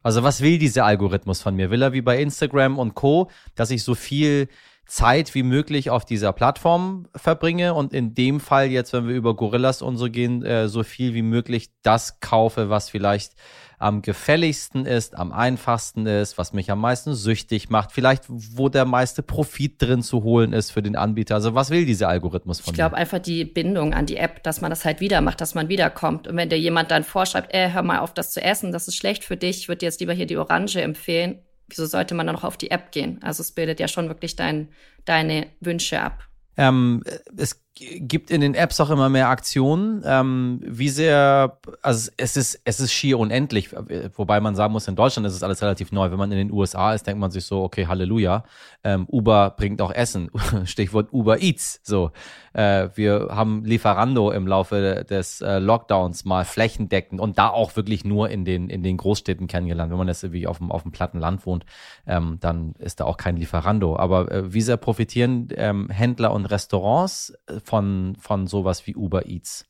Also, 0.03 0.25
was 0.25 0.41
will 0.41 0.59
dieser 0.59 0.85
Algorithmus 0.85 1.43
von 1.43 1.55
mir? 1.55 1.71
Will 1.71 1.83
er 1.83 1.93
wie 1.93 2.03
bei 2.03 2.21
Instagram 2.21 2.77
und 2.77 2.95
Co., 2.95 3.31
dass 3.55 3.71
ich 3.71 3.85
so 3.85 3.95
viel 3.95 4.49
Zeit 4.87 5.35
wie 5.35 5.43
möglich 5.43 5.91
auf 5.91 6.05
dieser 6.05 6.33
Plattform 6.33 7.09
verbringe 7.15 7.75
und 7.75 7.93
in 7.93 8.15
dem 8.15 8.39
Fall 8.39 8.69
jetzt, 8.69 8.93
wenn 8.93 9.09
wir 9.09 9.17
über 9.17 9.35
Gorillas 9.35 9.83
und 9.83 9.97
so 9.97 10.09
gehen, 10.09 10.45
äh, 10.45 10.69
so 10.69 10.85
viel 10.85 11.13
wie 11.13 11.23
möglich 11.23 11.71
das 11.83 12.21
kaufe, 12.21 12.71
was 12.71 12.89
vielleicht 12.89 13.33
am 13.79 14.01
gefälligsten 14.01 14.87
ist, 14.87 15.17
am 15.19 15.33
einfachsten 15.33 16.07
ist, 16.07 16.39
was 16.39 16.53
mich 16.53 16.71
am 16.71 16.81
meisten 16.81 17.15
süchtig 17.15 17.69
macht, 17.69 17.93
vielleicht 17.93 18.25
wo 18.29 18.69
der 18.69 18.85
meiste 18.85 19.23
Profit 19.23 19.83
drin 19.83 20.03
zu 20.03 20.23
holen 20.23 20.53
ist 20.53 20.71
für 20.71 20.83
den 20.83 20.97
Anbieter. 20.97 21.35
Also 21.35 21.55
was 21.55 21.71
will 21.71 21.85
dieser 21.85 22.09
Algorithmus 22.09 22.61
von 22.61 22.73
Ich 22.73 22.75
glaube 22.75 22.97
einfach 22.97 23.19
die 23.19 23.45
Bindung 23.45 23.93
an 23.93 24.07
die 24.07 24.17
App, 24.17 24.43
dass 24.45 24.61
man 24.61 24.71
das 24.71 24.85
halt 24.85 25.01
wieder 25.01 25.21
macht, 25.21 25.41
dass 25.41 25.55
man 25.55 25.69
wiederkommt. 25.69 26.27
Und 26.27 26.37
wenn 26.37 26.49
dir 26.49 26.59
jemand 26.59 26.91
dann 26.91 27.05
vorschreibt, 27.05 27.53
ey, 27.53 27.71
hör 27.73 27.83
mal 27.83 27.99
auf, 27.99 28.15
das 28.15 28.31
zu 28.31 28.41
essen, 28.41 28.73
das 28.73 28.89
ist 28.89 28.97
schlecht 28.97 29.25
für 29.25 29.37
dich, 29.37 29.59
ich 29.59 29.69
würde 29.69 29.81
dir 29.81 29.87
jetzt 29.87 30.01
lieber 30.01 30.15
hier 30.15 30.27
die 30.27 30.39
Orange 30.39 30.81
empfehlen, 30.81 31.41
wieso 31.69 31.87
sollte 31.87 32.15
man 32.15 32.27
dann 32.27 32.37
noch 32.37 32.45
auf 32.45 32.57
die 32.57 32.71
App 32.71 32.93
gehen? 32.93 33.23
Also 33.23 33.43
es 33.43 33.53
bildet 33.53 33.81
ja 33.81 33.89
schon 33.89 34.09
wirklich 34.09 34.37
dein, 34.37 34.69
deine 35.05 35.49
Wünsche 35.61 36.01
ab. 36.01 36.25
Ähm, 36.57 37.03
es 37.37 37.66
gibt 37.77 38.31
in 38.31 38.41
den 38.41 38.55
Apps 38.55 38.81
auch 38.81 38.89
immer 38.89 39.11
mehr 39.11 39.29
Aktionen. 39.29 40.03
Ähm, 40.07 40.61
wie 40.65 40.89
sehr, 40.89 41.59
also 41.83 42.11
es 42.17 42.37
ist, 42.37 42.61
es 42.65 42.81
ist 42.81 42.93
schier 42.93 43.19
unendlich, 43.19 43.71
wobei 44.17 44.41
man 44.41 44.57
sagen 44.57 44.73
muss, 44.73 44.89
in 44.89 44.97
Deutschland 44.97 45.27
ist 45.27 45.35
es 45.35 45.43
alles 45.43 45.61
relativ 45.61 45.93
neu. 45.93 46.11
Wenn 46.11 46.19
man 46.19 46.33
in 46.33 46.39
den 46.39 46.53
USA 46.53 46.95
ist, 46.95 47.07
denkt 47.07 47.21
man 47.21 47.31
sich 47.31 47.45
so, 47.45 47.63
okay, 47.63 47.87
Halleluja. 47.87 48.45
Ähm, 48.83 49.07
Uber 49.11 49.55
bringt 49.57 49.83
auch 49.83 49.93
Essen. 49.93 50.31
Stichwort 50.65 51.13
Uber 51.13 51.43
Eats. 51.43 51.81
So, 51.83 52.13
äh, 52.55 52.89
wir 52.95 53.29
haben 53.31 53.65
Lieferando 53.65 54.31
im 54.31 54.47
Laufe 54.47 55.05
des 55.05 55.43
äh, 55.43 55.59
Lockdowns 55.59 56.25
mal 56.25 56.47
flächendeckend 56.47 57.21
und 57.21 57.37
da 57.37 57.49
auch 57.49 57.77
wirklich 57.77 58.05
nur 58.05 58.31
in 58.31 58.47
den, 58.47 58.71
in 58.71 58.83
den 58.83 58.97
Großstädten 58.97 59.49
kennengelernt. 59.49 59.91
Wenn 59.91 59.99
man 59.99 60.09
jetzt 60.09 60.33
wie 60.33 60.47
auf 60.47 60.59
dem, 60.59 60.73
auf 60.73 60.83
dem 60.83 60.93
platten 60.93 61.19
Land 61.19 61.45
wohnt, 61.45 61.67
ähm, 62.07 62.39
dann 62.41 62.73
ist 62.79 63.01
da 63.01 63.05
auch 63.05 63.19
kein 63.19 63.37
Lieferando. 63.37 63.97
Aber 63.99 64.31
äh, 64.33 64.55
wie 64.55 64.63
sehr 64.63 64.79
profitieren 64.79 65.49
ähm, 65.57 65.91
Händler 65.91 66.33
und 66.33 66.47
Restaurants 66.47 67.37
äh, 67.47 67.61
von, 67.67 68.17
von 68.21 68.47
sowas 68.47 68.87
wie 68.87 68.95
Uber 68.95 69.27
Eats? 69.27 69.67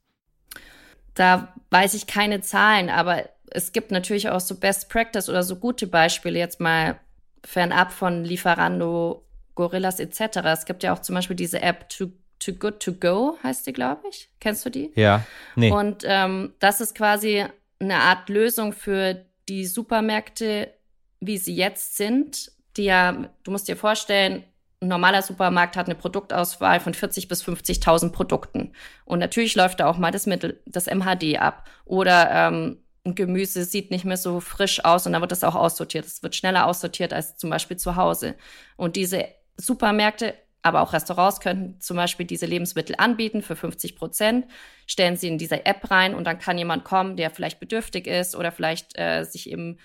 Da 1.14 1.54
weiß 1.70 1.94
ich 1.94 2.06
keine 2.06 2.40
Zahlen, 2.42 2.90
aber 2.90 3.24
es 3.50 3.72
gibt 3.72 3.90
natürlich 3.90 4.28
auch 4.28 4.40
so 4.40 4.56
Best 4.56 4.88
Practice 4.90 5.28
oder 5.28 5.42
so 5.42 5.56
gute 5.56 5.86
Beispiele, 5.86 6.38
jetzt 6.38 6.60
mal 6.60 7.00
fernab 7.44 7.92
von 7.92 8.24
Lieferando, 8.24 9.24
Gorillas 9.54 9.98
etc. 9.98 10.38
Es 10.44 10.66
gibt 10.66 10.82
ja 10.82 10.92
auch 10.92 11.00
zum 11.00 11.14
Beispiel 11.14 11.36
diese 11.36 11.62
App 11.62 11.88
Too, 11.88 12.08
Too 12.38 12.52
Good 12.52 12.80
To 12.80 12.92
Go, 12.92 13.38
heißt 13.42 13.66
die, 13.66 13.72
glaube 13.72 14.02
ich. 14.10 14.28
Kennst 14.40 14.66
du 14.66 14.70
die? 14.70 14.92
Ja. 14.94 15.24
Nee. 15.54 15.70
Und 15.70 16.02
ähm, 16.04 16.52
das 16.58 16.80
ist 16.80 16.94
quasi 16.94 17.44
eine 17.78 17.96
Art 17.96 18.28
Lösung 18.28 18.72
für 18.72 19.24
die 19.48 19.64
Supermärkte, 19.64 20.72
wie 21.20 21.38
sie 21.38 21.54
jetzt 21.54 21.96
sind, 21.96 22.52
die 22.76 22.84
ja, 22.84 23.30
du 23.42 23.50
musst 23.50 23.68
dir 23.68 23.76
vorstellen, 23.76 24.44
ein 24.86 24.88
normaler 24.88 25.22
Supermarkt 25.22 25.76
hat 25.76 25.86
eine 25.86 25.94
Produktauswahl 25.94 26.80
von 26.80 26.94
40 26.94 27.28
bis 27.28 27.44
50.000 27.44 28.10
Produkten. 28.10 28.72
Und 29.04 29.18
natürlich 29.18 29.54
läuft 29.54 29.80
da 29.80 29.88
auch 29.88 29.98
mal 29.98 30.12
das 30.12 30.26
Mittel, 30.26 30.60
das 30.66 30.86
MHD 30.86 31.38
ab. 31.38 31.68
Oder 31.84 32.30
ähm, 32.30 32.78
ein 33.04 33.14
Gemüse 33.14 33.64
sieht 33.64 33.90
nicht 33.90 34.04
mehr 34.04 34.16
so 34.16 34.40
frisch 34.40 34.84
aus 34.84 35.06
und 35.06 35.12
dann 35.12 35.20
wird 35.20 35.32
das 35.32 35.44
auch 35.44 35.54
aussortiert. 35.54 36.06
Es 36.06 36.22
wird 36.22 36.34
schneller 36.34 36.66
aussortiert 36.66 37.12
als 37.12 37.36
zum 37.36 37.50
Beispiel 37.50 37.76
zu 37.76 37.96
Hause. 37.96 38.36
Und 38.76 38.96
diese 38.96 39.26
Supermärkte, 39.56 40.34
aber 40.62 40.82
auch 40.82 40.92
Restaurants 40.92 41.40
könnten 41.40 41.80
zum 41.80 41.96
Beispiel 41.96 42.26
diese 42.26 42.46
Lebensmittel 42.46 42.96
anbieten 42.98 43.42
für 43.42 43.56
50 43.56 43.96
Prozent, 43.96 44.46
stellen 44.86 45.16
sie 45.16 45.28
in 45.28 45.38
diese 45.38 45.64
App 45.66 45.90
rein 45.90 46.14
und 46.14 46.24
dann 46.24 46.38
kann 46.38 46.58
jemand 46.58 46.84
kommen, 46.84 47.16
der 47.16 47.30
vielleicht 47.30 47.60
bedürftig 47.60 48.06
ist 48.06 48.34
oder 48.34 48.50
vielleicht 48.50 48.98
äh, 48.98 49.24
sich 49.24 49.50
eben 49.50 49.78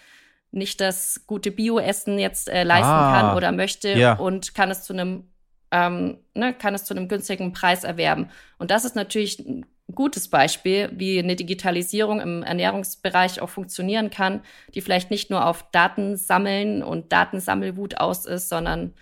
nicht 0.52 0.82
das 0.82 1.26
gute 1.28 1.52
Bioessen 1.52 2.20
jetzt 2.20 2.50
äh, 2.50 2.64
leisten 2.64 2.90
ah, 2.92 3.22
kann 3.22 3.38
oder 3.38 3.52
möchte 3.52 3.94
ja. 3.94 4.14
und 4.14 4.54
kann 4.54 4.70
es 4.70 4.84
zu 4.84 4.94
einem 4.94 5.32
ähm, 5.72 6.18
ne, 6.34 6.54
kann 6.54 6.76
es 6.76 6.84
zu 6.84 6.94
einem 6.94 7.08
günstigen 7.08 7.54
Preis 7.54 7.84
erwerben. 7.84 8.30
Und 8.58 8.72
das 8.72 8.86
ist 8.86 8.96
natürlich 8.96 9.40
ein 9.40 9.66
gutes 9.94 10.28
Beispiel, 10.28 10.92
wie 10.96 11.20
eine 11.20 11.36
Digitalisierung 11.36 12.20
im 12.20 12.44
Ernährungsbereich 12.44 13.42
auch 13.42 13.50
funktionieren 13.50 14.10
kann, 14.10 14.42
die 14.74 14.82
vielleicht 14.82 15.12
nicht 15.12 15.30
nur 15.30 15.46
auf 15.46 15.66
Datensammeln 15.72 16.84
und 16.84 17.12
Datensammelwut 17.12 17.98
aus 17.98 18.26
ist, 18.26 18.50
sondern 18.50 18.94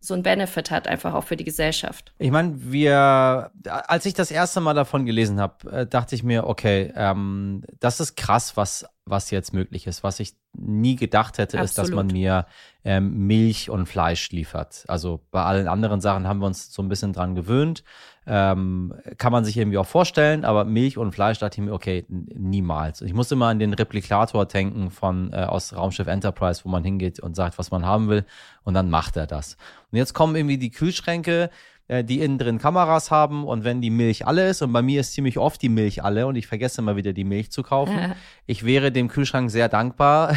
so 0.00 0.14
ein 0.14 0.24
Benefit 0.24 0.72
hat, 0.72 0.88
einfach 0.88 1.14
auch 1.14 1.22
für 1.22 1.36
die 1.36 1.44
Gesellschaft. 1.44 2.12
Ich 2.18 2.32
meine, 2.32 2.54
wir, 2.56 3.52
als 3.64 4.04
ich 4.04 4.14
das 4.14 4.32
erste 4.32 4.60
Mal 4.60 4.74
davon 4.74 5.06
gelesen 5.06 5.40
habe, 5.40 5.70
äh, 5.70 5.86
dachte 5.86 6.16
ich 6.16 6.24
mir, 6.24 6.48
okay, 6.48 6.92
ähm, 6.96 7.62
das 7.78 8.00
ist 8.00 8.16
krass, 8.16 8.56
was, 8.56 8.84
was 9.04 9.30
jetzt 9.30 9.52
möglich 9.52 9.86
ist. 9.86 10.02
Was 10.02 10.20
ich 10.20 10.34
nie 10.52 10.96
gedacht 10.96 11.38
hätte, 11.38 11.58
Absolut. 11.58 11.64
ist, 11.64 11.78
dass 11.78 11.90
man 11.90 12.06
mir 12.06 12.46
ähm, 12.84 13.26
Milch 13.26 13.70
und 13.70 13.86
Fleisch 13.86 14.30
liefert. 14.30 14.84
Also 14.86 15.20
bei 15.30 15.42
allen 15.42 15.66
anderen 15.66 16.00
Sachen 16.00 16.28
haben 16.28 16.40
wir 16.40 16.46
uns 16.46 16.72
so 16.72 16.82
ein 16.82 16.88
bisschen 16.88 17.12
dran 17.12 17.34
gewöhnt. 17.34 17.82
Ähm, 18.24 18.94
kann 19.18 19.32
man 19.32 19.44
sich 19.44 19.56
irgendwie 19.56 19.78
auch 19.78 19.86
vorstellen, 19.86 20.44
aber 20.44 20.64
Milch 20.64 20.96
und 20.98 21.12
Fleisch 21.12 21.40
dachte 21.40 21.60
ich 21.60 21.66
mir, 21.66 21.72
okay, 21.72 22.04
niemals. 22.08 23.00
Ich 23.00 23.14
muss 23.14 23.32
immer 23.32 23.46
an 23.46 23.58
den 23.58 23.74
Replikator 23.74 24.46
denken 24.46 24.90
von 24.90 25.32
äh, 25.32 25.36
aus 25.36 25.74
Raumschiff 25.74 26.06
Enterprise, 26.06 26.64
wo 26.64 26.68
man 26.68 26.84
hingeht 26.84 27.18
und 27.18 27.34
sagt, 27.34 27.58
was 27.58 27.72
man 27.72 27.84
haben 27.84 28.08
will, 28.08 28.24
und 28.62 28.74
dann 28.74 28.90
macht 28.90 29.16
er 29.16 29.26
das. 29.26 29.56
Und 29.90 29.98
jetzt 29.98 30.14
kommen 30.14 30.36
irgendwie 30.36 30.58
die 30.58 30.70
Kühlschränke, 30.70 31.50
äh, 31.88 32.04
die 32.04 32.20
innen 32.20 32.38
drin 32.38 32.58
Kameras 32.58 33.10
haben 33.10 33.44
und 33.44 33.64
wenn 33.64 33.80
die 33.80 33.90
Milch 33.90 34.26
alle 34.26 34.48
ist, 34.48 34.62
und 34.62 34.72
bei 34.72 34.82
mir 34.82 35.00
ist 35.00 35.12
ziemlich 35.12 35.38
oft 35.38 35.60
die 35.62 35.68
Milch 35.68 36.02
alle 36.02 36.26
und 36.26 36.36
ich 36.36 36.46
vergesse 36.46 36.80
immer 36.80 36.96
wieder 36.96 37.12
die 37.12 37.24
Milch 37.24 37.50
zu 37.50 37.62
kaufen, 37.62 38.14
ich 38.46 38.64
wäre 38.64 38.92
dem 38.92 39.08
Kühlschrank 39.08 39.50
sehr 39.50 39.68
dankbar. 39.68 40.34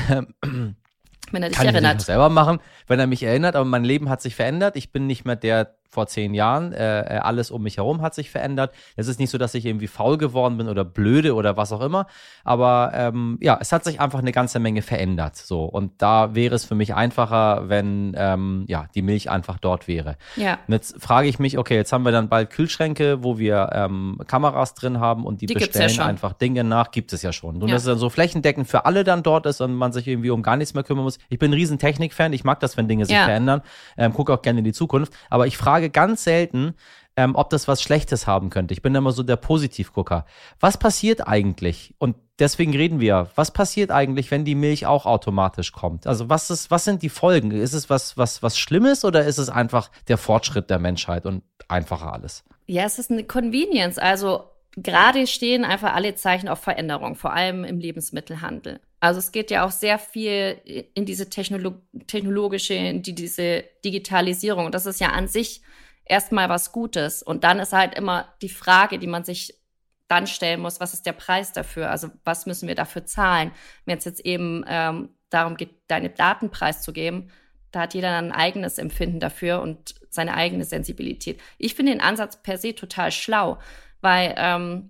wenn 1.32 1.44
er 1.44 1.50
dich 1.50 1.58
Kann 1.58 1.68
erinnert. 1.68 2.02
Ich 2.02 2.06
selber 2.06 2.30
machen, 2.30 2.60
wenn 2.88 3.00
er 3.00 3.08
mich 3.08 3.24
erinnert, 3.24 3.56
aber 3.56 3.66
mein 3.66 3.84
Leben 3.84 4.10
hat 4.10 4.22
sich 4.22 4.36
verändert. 4.36 4.76
Ich 4.76 4.92
bin 4.92 5.08
nicht 5.08 5.26
mehr 5.26 5.36
der 5.36 5.76
vor 5.90 6.08
zehn 6.08 6.34
Jahren. 6.34 6.74
Äh, 6.74 7.16
äh, 7.16 7.18
alles 7.20 7.52
um 7.52 7.64
mich 7.64 7.78
herum 7.78 8.02
hat 8.02 8.14
sich 8.14 8.30
verändert. 8.30 8.74
Es 8.96 9.08
ist 9.08 9.20
nicht 9.20 9.30
so, 9.30 9.38
dass 9.38 9.54
ich 9.56 9.66
irgendwie 9.66 9.88
faul 9.88 10.18
geworden 10.18 10.58
bin 10.58 10.68
oder 10.68 10.84
blöde 10.84 11.34
oder 11.34 11.58
was 11.58 11.72
auch 11.72 11.82
immer. 11.82 12.08
Aber 12.44 12.92
ähm, 12.94 13.38
ja, 13.42 13.58
es 13.60 13.72
hat 13.72 13.84
sich 13.84 14.00
einfach 14.00 14.20
eine 14.20 14.32
ganze 14.32 14.60
Menge 14.60 14.82
verändert. 14.82 15.38
So 15.38 15.64
und 15.64 15.94
da 16.02 16.36
wäre 16.36 16.54
es 16.54 16.66
für 16.66 16.76
mich 16.76 16.94
einfacher, 16.94 17.70
wenn 17.70 18.14
ähm, 18.18 18.66
ja 18.68 18.88
die 18.94 19.02
Milch 19.02 19.30
einfach 19.30 19.58
dort 19.58 19.88
wäre. 19.88 20.18
Ja. 20.36 20.60
Und 20.68 20.74
jetzt 20.74 21.02
frage 21.02 21.28
ich 21.28 21.40
mich, 21.40 21.58
okay, 21.58 21.76
jetzt 21.76 21.94
haben 21.94 22.04
wir 22.04 22.12
dann 22.12 22.30
bald 22.30 22.50
Kühlschränke, 22.50 23.24
wo 23.24 23.38
wir 23.38 23.70
ähm, 23.74 24.22
Kameras 24.28 24.74
drin 24.74 25.00
haben 25.00 25.26
und 25.26 25.42
die, 25.42 25.46
die 25.46 25.54
bestellen 25.54 25.94
ja 25.94 26.06
einfach 26.06 26.34
Dinge 26.34 26.64
nach. 26.64 26.92
Gibt 26.92 27.14
es 27.14 27.22
ja 27.22 27.32
schon. 27.32 27.62
Und 27.62 27.70
ja. 27.70 27.76
dass 27.76 27.84
es 27.84 27.88
dann 27.88 27.98
so 27.98 28.10
flächendeckend 28.10 28.68
für 28.68 28.86
alle 28.86 29.04
dann 29.04 29.24
dort 29.24 29.46
ist 29.46 29.62
und 29.62 29.74
man 29.74 29.94
sich 29.94 30.08
irgendwie 30.08 30.30
um 30.30 30.44
gar 30.44 30.58
nichts 30.58 30.74
mehr 30.74 30.84
kümmern 30.84 31.04
muss. 31.04 31.20
Ich 31.30 31.40
bin 31.40 31.52
ein 31.52 31.54
riesen 31.54 31.80
Technik-Fan. 31.80 32.34
Ich 32.34 32.44
mag 32.44 32.60
das, 32.60 32.78
wenn 32.78 32.88
Dinge 32.88 33.06
sich 33.06 33.16
ja. 33.16 33.26
verändern. 33.26 33.62
Ähm, 33.98 34.14
gucke 34.14 34.34
auch 34.34 34.42
gerne 34.42 34.60
in 34.60 34.66
die 34.66 34.74
Zukunft. 34.74 35.14
Aber 35.30 35.48
ich 35.48 35.58
frage 35.58 35.75
frage 35.76 35.90
ganz 35.90 36.24
selten, 36.24 36.76
ähm, 37.18 37.36
ob 37.36 37.50
das 37.50 37.68
was 37.68 37.82
Schlechtes 37.82 38.28
haben 38.28 38.50
könnte. 38.50 38.74
Ich 38.74 38.82
bin 38.82 38.96
immer 38.96 39.12
so 39.12 39.24
der 39.24 39.36
Positivgucker. 39.36 40.26
Was 40.62 40.78
passiert 40.78 41.28
eigentlich? 41.28 41.96
Und 41.98 42.16
deswegen 42.40 42.74
reden 42.74 43.02
wir. 43.02 43.30
Was 43.36 43.52
passiert 43.52 43.92
eigentlich, 43.92 44.32
wenn 44.32 44.46
die 44.46 44.56
Milch 44.56 44.86
auch 44.86 45.06
automatisch 45.06 45.74
kommt? 45.74 46.08
Also 46.08 46.30
was 46.30 46.50
ist, 46.50 46.72
was 46.72 46.86
sind 46.86 47.04
die 47.04 47.10
Folgen? 47.10 47.52
Ist 47.52 47.74
es 47.74 47.90
was, 47.90 48.18
was, 48.18 48.42
was 48.42 48.58
Schlimmes 48.58 49.04
oder 49.04 49.26
ist 49.26 49.38
es 49.38 49.50
einfach 49.50 49.92
der 50.08 50.18
Fortschritt 50.18 50.70
der 50.70 50.80
Menschheit 50.80 51.26
und 51.26 51.44
einfacher 51.68 52.14
alles? 52.14 52.46
Ja, 52.68 52.84
es 52.84 52.98
ist 52.98 53.12
eine 53.12 53.26
Convenience. 53.26 53.98
Also 53.98 54.46
gerade 54.78 55.28
stehen 55.28 55.66
einfach 55.66 55.94
alle 55.94 56.16
Zeichen 56.16 56.48
auf 56.48 56.60
Veränderung, 56.60 57.16
vor 57.16 57.34
allem 57.34 57.66
im 57.66 57.80
Lebensmittelhandel. 57.80 58.80
Also 59.06 59.20
es 59.20 59.32
geht 59.32 59.52
ja 59.52 59.64
auch 59.64 59.72
sehr 59.72 60.00
viel 60.00 60.60
in 60.96 61.06
diese 61.06 61.30
Technolo 61.30 61.76
technologische, 62.08 62.74
in 62.74 63.04
die, 63.04 63.14
diese 63.14 63.64
Digitalisierung. 63.84 64.66
Und 64.66 64.74
das 64.74 64.88
ist 64.88 65.00
ja 65.00 65.10
an 65.10 65.28
sich 65.28 65.62
erstmal 66.06 66.50
was 66.50 66.72
Gutes. 66.72 67.22
Und 67.22 67.44
dann 67.44 67.60
ist 67.60 67.72
halt 67.72 67.96
immer 67.96 68.34
die 68.42 68.50
Frage, 68.50 68.98
die 68.98 69.06
man 69.06 69.24
sich 69.24 69.62
dann 70.08 70.26
stellen 70.26 70.60
muss, 70.60 70.80
was 70.80 70.94
ist 70.96 71.06
der 71.06 71.14
Preis 71.14 71.54
dafür? 71.54 71.92
Also 71.92 72.10
was 72.24 72.48
müssen 72.48 72.68
wir 72.68 72.74
dafür 72.74 73.06
zahlen? 73.06 73.52
Wenn 73.86 74.00
es 74.00 74.06
jetzt 74.06 74.26
eben 74.26 74.66
ähm, 74.68 75.10
darum 75.30 75.56
geht, 75.56 75.82
deine 75.88 76.10
Daten 76.10 76.50
preiszugeben, 76.50 77.32
da 77.72 77.82
hat 77.82 77.94
jeder 77.94 78.18
ein 78.18 78.32
eigenes 78.32 78.80
Empfinden 78.80 79.20
dafür 79.20 79.62
und 79.62 79.94
seine 80.10 80.34
eigene 80.34 80.66
Sensibilität. 80.66 81.40
Ich 81.60 81.76
finde 81.76 81.92
den 81.92 82.02
Ansatz 82.02 82.42
per 82.42 82.58
se 82.58 82.74
total 82.74 83.12
schlau, 83.12 83.60
weil 84.02 84.34
ähm, 84.38 84.90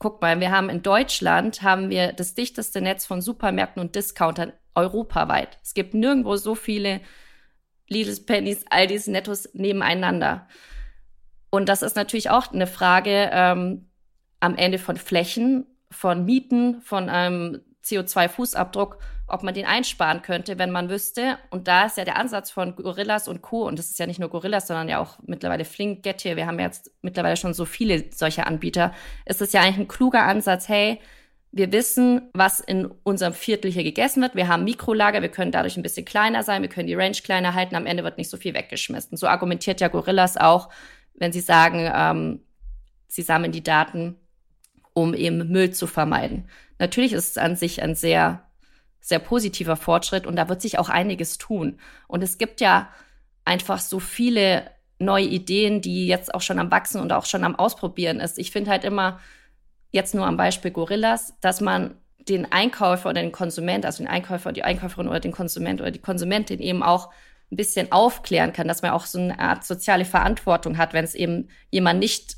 guck 0.00 0.20
mal, 0.22 0.40
wir 0.40 0.50
haben 0.50 0.70
in 0.70 0.82
Deutschland 0.82 1.62
haben 1.62 1.90
wir 1.90 2.12
das 2.12 2.34
dichteste 2.34 2.80
Netz 2.80 3.06
von 3.06 3.20
Supermärkten 3.20 3.80
und 3.80 3.94
Discountern 3.94 4.52
europaweit. 4.74 5.58
Es 5.62 5.74
gibt 5.74 5.94
nirgendwo 5.94 6.34
so 6.36 6.56
viele 6.56 7.00
Lidl's, 7.86 8.24
Pennys, 8.24 8.64
Aldis, 8.70 9.06
Nettos 9.06 9.50
nebeneinander. 9.52 10.48
Und 11.50 11.68
das 11.68 11.82
ist 11.82 11.96
natürlich 11.96 12.30
auch 12.30 12.52
eine 12.52 12.66
Frage 12.66 13.30
ähm, 13.32 13.90
am 14.40 14.56
Ende 14.56 14.78
von 14.78 14.96
Flächen, 14.96 15.66
von 15.90 16.24
Mieten, 16.24 16.80
von 16.80 17.10
einem 17.10 17.60
CO2-Fußabdruck, 17.84 18.96
ob 19.30 19.42
man 19.42 19.54
den 19.54 19.66
einsparen 19.66 20.22
könnte, 20.22 20.58
wenn 20.58 20.70
man 20.70 20.90
wüsste. 20.90 21.38
Und 21.50 21.68
da 21.68 21.86
ist 21.86 21.96
ja 21.96 22.04
der 22.04 22.16
Ansatz 22.16 22.50
von 22.50 22.76
Gorillas 22.76 23.28
und 23.28 23.42
Co. 23.42 23.66
Und 23.66 23.78
das 23.78 23.90
ist 23.90 23.98
ja 23.98 24.06
nicht 24.06 24.20
nur 24.20 24.28
Gorillas, 24.28 24.66
sondern 24.66 24.88
ja 24.88 24.98
auch 24.98 25.18
mittlerweile 25.26 25.64
Flink, 25.64 26.02
Getir. 26.02 26.36
Wir 26.36 26.46
haben 26.46 26.58
jetzt 26.58 26.90
mittlerweile 27.02 27.36
schon 27.36 27.54
so 27.54 27.64
viele 27.64 28.06
solcher 28.12 28.46
Anbieter. 28.46 28.92
Es 29.24 29.40
ist 29.40 29.54
ja 29.54 29.60
eigentlich 29.60 29.78
ein 29.78 29.88
kluger 29.88 30.24
Ansatz. 30.24 30.68
Hey, 30.68 31.00
wir 31.52 31.72
wissen, 31.72 32.22
was 32.32 32.60
in 32.60 32.86
unserem 33.02 33.32
Viertel 33.32 33.70
hier 33.70 33.82
gegessen 33.82 34.22
wird. 34.22 34.36
Wir 34.36 34.48
haben 34.48 34.64
Mikrolager, 34.64 35.20
wir 35.20 35.30
können 35.30 35.50
dadurch 35.50 35.76
ein 35.76 35.82
bisschen 35.82 36.04
kleiner 36.04 36.44
sein, 36.44 36.62
wir 36.62 36.68
können 36.68 36.86
die 36.86 36.94
Range 36.94 37.16
kleiner 37.24 37.54
halten, 37.54 37.74
am 37.74 37.86
Ende 37.86 38.04
wird 38.04 38.18
nicht 38.18 38.30
so 38.30 38.36
viel 38.36 38.54
weggeschmissen. 38.54 39.16
So 39.16 39.26
argumentiert 39.26 39.80
ja 39.80 39.88
Gorillas 39.88 40.36
auch, 40.36 40.68
wenn 41.14 41.32
sie 41.32 41.40
sagen, 41.40 41.90
ähm, 41.92 42.40
sie 43.08 43.22
sammeln 43.22 43.52
die 43.52 43.64
Daten, 43.64 44.16
um 44.92 45.14
eben 45.14 45.48
Müll 45.50 45.72
zu 45.72 45.86
vermeiden. 45.86 46.48
Natürlich 46.78 47.12
ist 47.12 47.30
es 47.30 47.38
an 47.38 47.56
sich 47.56 47.82
ein 47.82 47.94
sehr, 47.94 48.48
sehr 49.00 49.18
positiver 49.18 49.76
Fortschritt 49.76 50.26
und 50.26 50.36
da 50.36 50.48
wird 50.48 50.62
sich 50.62 50.78
auch 50.78 50.88
einiges 50.88 51.38
tun. 51.38 51.78
Und 52.06 52.22
es 52.22 52.38
gibt 52.38 52.60
ja 52.60 52.88
einfach 53.44 53.80
so 53.80 53.98
viele 53.98 54.70
neue 54.98 55.24
Ideen, 55.24 55.80
die 55.80 56.06
jetzt 56.06 56.34
auch 56.34 56.42
schon 56.42 56.58
am 56.58 56.70
Wachsen 56.70 57.00
und 57.00 57.12
auch 57.12 57.24
schon 57.24 57.44
am 57.44 57.56
Ausprobieren 57.56 58.20
ist. 58.20 58.38
Ich 58.38 58.50
finde 58.50 58.70
halt 58.70 58.84
immer, 58.84 59.18
jetzt 59.90 60.14
nur 60.14 60.26
am 60.26 60.36
Beispiel 60.36 60.70
Gorillas, 60.70 61.34
dass 61.40 61.60
man 61.60 61.96
den 62.28 62.52
Einkäufer 62.52 63.10
oder 63.10 63.22
den 63.22 63.32
Konsument, 63.32 63.86
also 63.86 64.02
den 64.02 64.08
Einkäufer, 64.08 64.52
die 64.52 64.62
Einkäuferin 64.62 65.08
oder 65.08 65.20
den 65.20 65.32
Konsument 65.32 65.80
oder 65.80 65.90
die 65.90 66.00
Konsumentin 66.00 66.60
eben 66.60 66.82
auch 66.82 67.10
ein 67.50 67.56
bisschen 67.56 67.90
aufklären 67.90 68.52
kann, 68.52 68.68
dass 68.68 68.82
man 68.82 68.92
auch 68.92 69.06
so 69.06 69.18
eine 69.18 69.38
Art 69.38 69.64
soziale 69.64 70.04
Verantwortung 70.04 70.78
hat, 70.78 70.92
wenn 70.92 71.04
es 71.04 71.14
eben 71.14 71.48
jemand 71.70 71.98
nicht, 71.98 72.36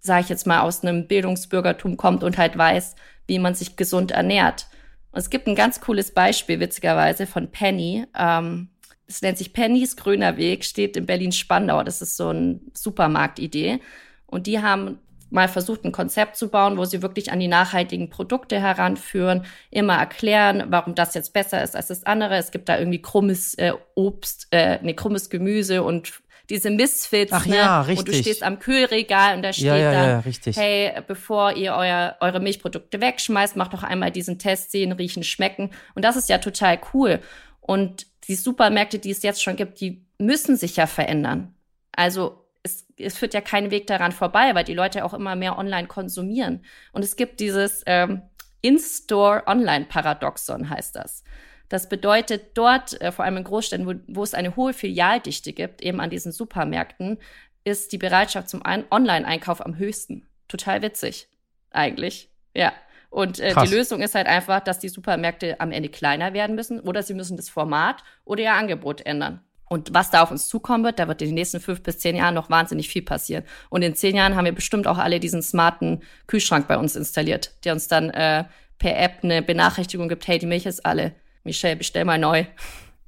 sage 0.00 0.22
ich 0.22 0.28
jetzt 0.28 0.46
mal, 0.46 0.60
aus 0.60 0.82
einem 0.82 1.08
Bildungsbürgertum 1.08 1.96
kommt 1.96 2.22
und 2.22 2.38
halt 2.38 2.56
weiß, 2.56 2.94
wie 3.26 3.38
man 3.38 3.54
sich 3.54 3.76
gesund 3.76 4.12
ernährt. 4.12 4.66
Und 5.10 5.20
es 5.20 5.30
gibt 5.30 5.46
ein 5.46 5.54
ganz 5.54 5.80
cooles 5.80 6.12
Beispiel, 6.12 6.60
witzigerweise, 6.60 7.26
von 7.26 7.50
Penny. 7.50 8.04
Ähm, 8.16 8.68
es 9.06 9.22
nennt 9.22 9.38
sich 9.38 9.52
Pennys 9.52 9.96
Grüner 9.96 10.36
Weg, 10.36 10.64
steht 10.64 10.96
in 10.96 11.06
Berlin-Spandau. 11.06 11.82
Das 11.82 12.02
ist 12.02 12.16
so 12.16 12.28
eine 12.28 12.60
Supermarktidee. 12.74 13.80
Und 14.26 14.46
die 14.46 14.60
haben 14.60 14.98
mal 15.30 15.48
versucht, 15.48 15.84
ein 15.84 15.92
Konzept 15.92 16.36
zu 16.36 16.48
bauen, 16.48 16.76
wo 16.78 16.84
sie 16.84 17.02
wirklich 17.02 17.32
an 17.32 17.40
die 17.40 17.48
nachhaltigen 17.48 18.10
Produkte 18.10 18.60
heranführen, 18.60 19.44
immer 19.70 19.96
erklären, 19.96 20.64
warum 20.68 20.94
das 20.94 21.14
jetzt 21.14 21.32
besser 21.32 21.62
ist 21.62 21.76
als 21.76 21.88
das 21.88 22.04
andere. 22.04 22.36
Es 22.36 22.50
gibt 22.50 22.68
da 22.68 22.78
irgendwie 22.78 23.02
krummes 23.02 23.54
äh, 23.54 23.72
Obst, 23.94 24.48
äh, 24.50 24.82
ne, 24.82 24.94
krummes 24.94 25.30
Gemüse 25.30 25.82
und 25.82 26.22
diese 26.50 26.70
Missfits. 26.70 27.32
Ach 27.32 27.46
ne? 27.46 27.56
ja, 27.56 27.80
richtig. 27.82 27.98
Und 27.98 28.08
du 28.08 28.14
stehst 28.14 28.42
am 28.42 28.58
Kühlregal 28.58 29.36
und 29.36 29.42
da 29.42 29.52
steht 29.52 29.66
Ja, 29.66 29.76
ja, 29.76 29.92
dann, 29.92 30.08
ja, 30.08 30.18
richtig. 30.20 30.56
hey, 30.56 30.92
bevor 31.06 31.52
ihr 31.52 31.74
euer, 31.74 32.16
eure 32.20 32.40
Milchprodukte 32.40 33.00
wegschmeißt, 33.00 33.56
macht 33.56 33.74
doch 33.74 33.82
einmal 33.82 34.10
diesen 34.10 34.38
Test, 34.38 34.72
sehen, 34.72 34.92
riechen, 34.92 35.24
schmecken. 35.24 35.70
Und 35.94 36.04
das 36.04 36.16
ist 36.16 36.28
ja 36.28 36.38
total 36.38 36.78
cool. 36.94 37.20
Und 37.60 38.06
die 38.28 38.34
Supermärkte, 38.34 38.98
die 38.98 39.10
es 39.10 39.22
jetzt 39.22 39.42
schon 39.42 39.56
gibt, 39.56 39.80
die 39.80 40.04
müssen 40.18 40.56
sich 40.56 40.76
ja 40.76 40.86
verändern. 40.86 41.54
Also 41.92 42.44
es, 42.62 42.86
es 42.96 43.18
führt 43.18 43.34
ja 43.34 43.40
kein 43.40 43.70
Weg 43.70 43.86
daran 43.86 44.12
vorbei, 44.12 44.54
weil 44.54 44.64
die 44.64 44.74
Leute 44.74 45.04
auch 45.04 45.14
immer 45.14 45.36
mehr 45.36 45.58
online 45.58 45.88
konsumieren. 45.88 46.64
Und 46.92 47.04
es 47.04 47.16
gibt 47.16 47.40
dieses 47.40 47.82
ähm, 47.86 48.22
In-Store-Online-Paradoxon, 48.62 50.70
heißt 50.70 50.96
das. 50.96 51.24
Das 51.68 51.88
bedeutet, 51.88 52.56
dort, 52.56 53.00
äh, 53.00 53.12
vor 53.12 53.24
allem 53.24 53.36
in 53.36 53.44
Großstädten, 53.44 53.86
wo, 53.86 53.94
wo 54.06 54.22
es 54.22 54.34
eine 54.34 54.56
hohe 54.56 54.72
Filialdichte 54.72 55.52
gibt, 55.52 55.82
eben 55.82 56.00
an 56.00 56.10
diesen 56.10 56.32
Supermärkten, 56.32 57.18
ist 57.64 57.92
die 57.92 57.98
Bereitschaft 57.98 58.48
zum 58.48 58.64
Ein- 58.64 58.84
Online-Einkauf 58.90 59.64
am 59.64 59.76
höchsten. 59.76 60.26
Total 60.48 60.80
witzig, 60.80 61.28
eigentlich. 61.70 62.30
Ja. 62.54 62.72
Und 63.10 63.38
äh, 63.38 63.54
die 63.62 63.74
Lösung 63.74 64.00
ist 64.02 64.14
halt 64.14 64.26
einfach, 64.26 64.60
dass 64.60 64.78
die 64.78 64.88
Supermärkte 64.88 65.60
am 65.60 65.72
Ende 65.72 65.88
kleiner 65.88 66.34
werden 66.34 66.56
müssen 66.56 66.80
oder 66.80 67.02
sie 67.02 67.14
müssen 67.14 67.36
das 67.36 67.48
Format 67.48 68.02
oder 68.24 68.42
ihr 68.42 68.52
Angebot 68.52 69.04
ändern. 69.06 69.40
Und 69.70 69.92
was 69.92 70.10
da 70.10 70.22
auf 70.22 70.30
uns 70.30 70.48
zukommen 70.48 70.84
wird, 70.84 70.98
da 70.98 71.08
wird 71.08 71.20
in 71.20 71.28
den 71.28 71.34
nächsten 71.34 71.60
fünf 71.60 71.82
bis 71.82 71.98
zehn 71.98 72.16
Jahren 72.16 72.34
noch 72.34 72.48
wahnsinnig 72.48 72.88
viel 72.88 73.02
passieren. 73.02 73.44
Und 73.68 73.82
in 73.82 73.94
zehn 73.94 74.16
Jahren 74.16 74.34
haben 74.34 74.46
wir 74.46 74.52
bestimmt 74.52 74.86
auch 74.86 74.96
alle 74.96 75.20
diesen 75.20 75.42
smarten 75.42 76.02
Kühlschrank 76.26 76.68
bei 76.68 76.78
uns 76.78 76.96
installiert, 76.96 77.52
der 77.64 77.74
uns 77.74 77.86
dann 77.88 78.08
äh, 78.10 78.44
per 78.78 78.98
App 78.98 79.18
eine 79.22 79.42
Benachrichtigung 79.42 80.08
gibt, 80.08 80.26
hey, 80.26 80.38
die 80.38 80.46
Milch 80.46 80.64
ist 80.64 80.86
alle. 80.86 81.12
Michelle, 81.48 81.76
bestell 81.76 82.04
mal 82.04 82.18
neu. 82.18 82.44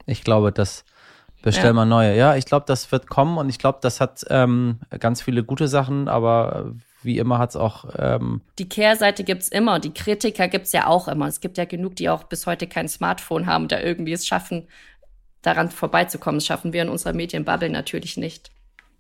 Ich 0.06 0.24
glaube, 0.24 0.50
das 0.50 0.84
bestell 1.42 1.66
Ja. 1.66 1.72
mal 1.74 1.84
neue. 1.84 2.16
Ja, 2.16 2.36
ich 2.36 2.46
glaube, 2.46 2.64
das 2.66 2.90
wird 2.90 3.08
kommen 3.08 3.36
und 3.38 3.48
ich 3.50 3.58
glaube, 3.58 3.78
das 3.82 4.00
hat 4.00 4.24
ähm, 4.30 4.80
ganz 4.98 5.20
viele 5.22 5.44
gute 5.44 5.68
Sachen, 5.68 6.08
aber 6.08 6.72
wie 7.02 7.18
immer 7.18 7.38
hat 7.38 7.50
es 7.50 7.56
auch 7.56 7.84
ähm, 7.98 8.40
Die 8.58 8.68
Kehrseite 8.68 9.24
gibt's 9.24 9.48
immer 9.48 9.74
und 9.74 9.84
die 9.84 9.94
Kritiker 9.94 10.48
gibt's 10.48 10.72
ja 10.72 10.86
auch 10.86 11.06
immer. 11.06 11.26
Es 11.28 11.40
gibt 11.40 11.58
ja 11.58 11.64
genug, 11.66 11.96
die 11.96 12.08
auch 12.08 12.24
bis 12.24 12.46
heute 12.46 12.66
kein 12.66 12.88
Smartphone 12.88 13.46
haben, 13.46 13.68
da 13.68 13.78
irgendwie 13.78 14.12
es 14.12 14.26
schaffen, 14.26 14.68
daran 15.42 15.70
vorbeizukommen. 15.70 16.38
Das 16.38 16.46
schaffen 16.46 16.72
wir 16.72 16.82
in 16.82 16.88
unserer 16.88 17.12
Medienbubble 17.12 17.70
natürlich 17.70 18.16
nicht. 18.16 18.50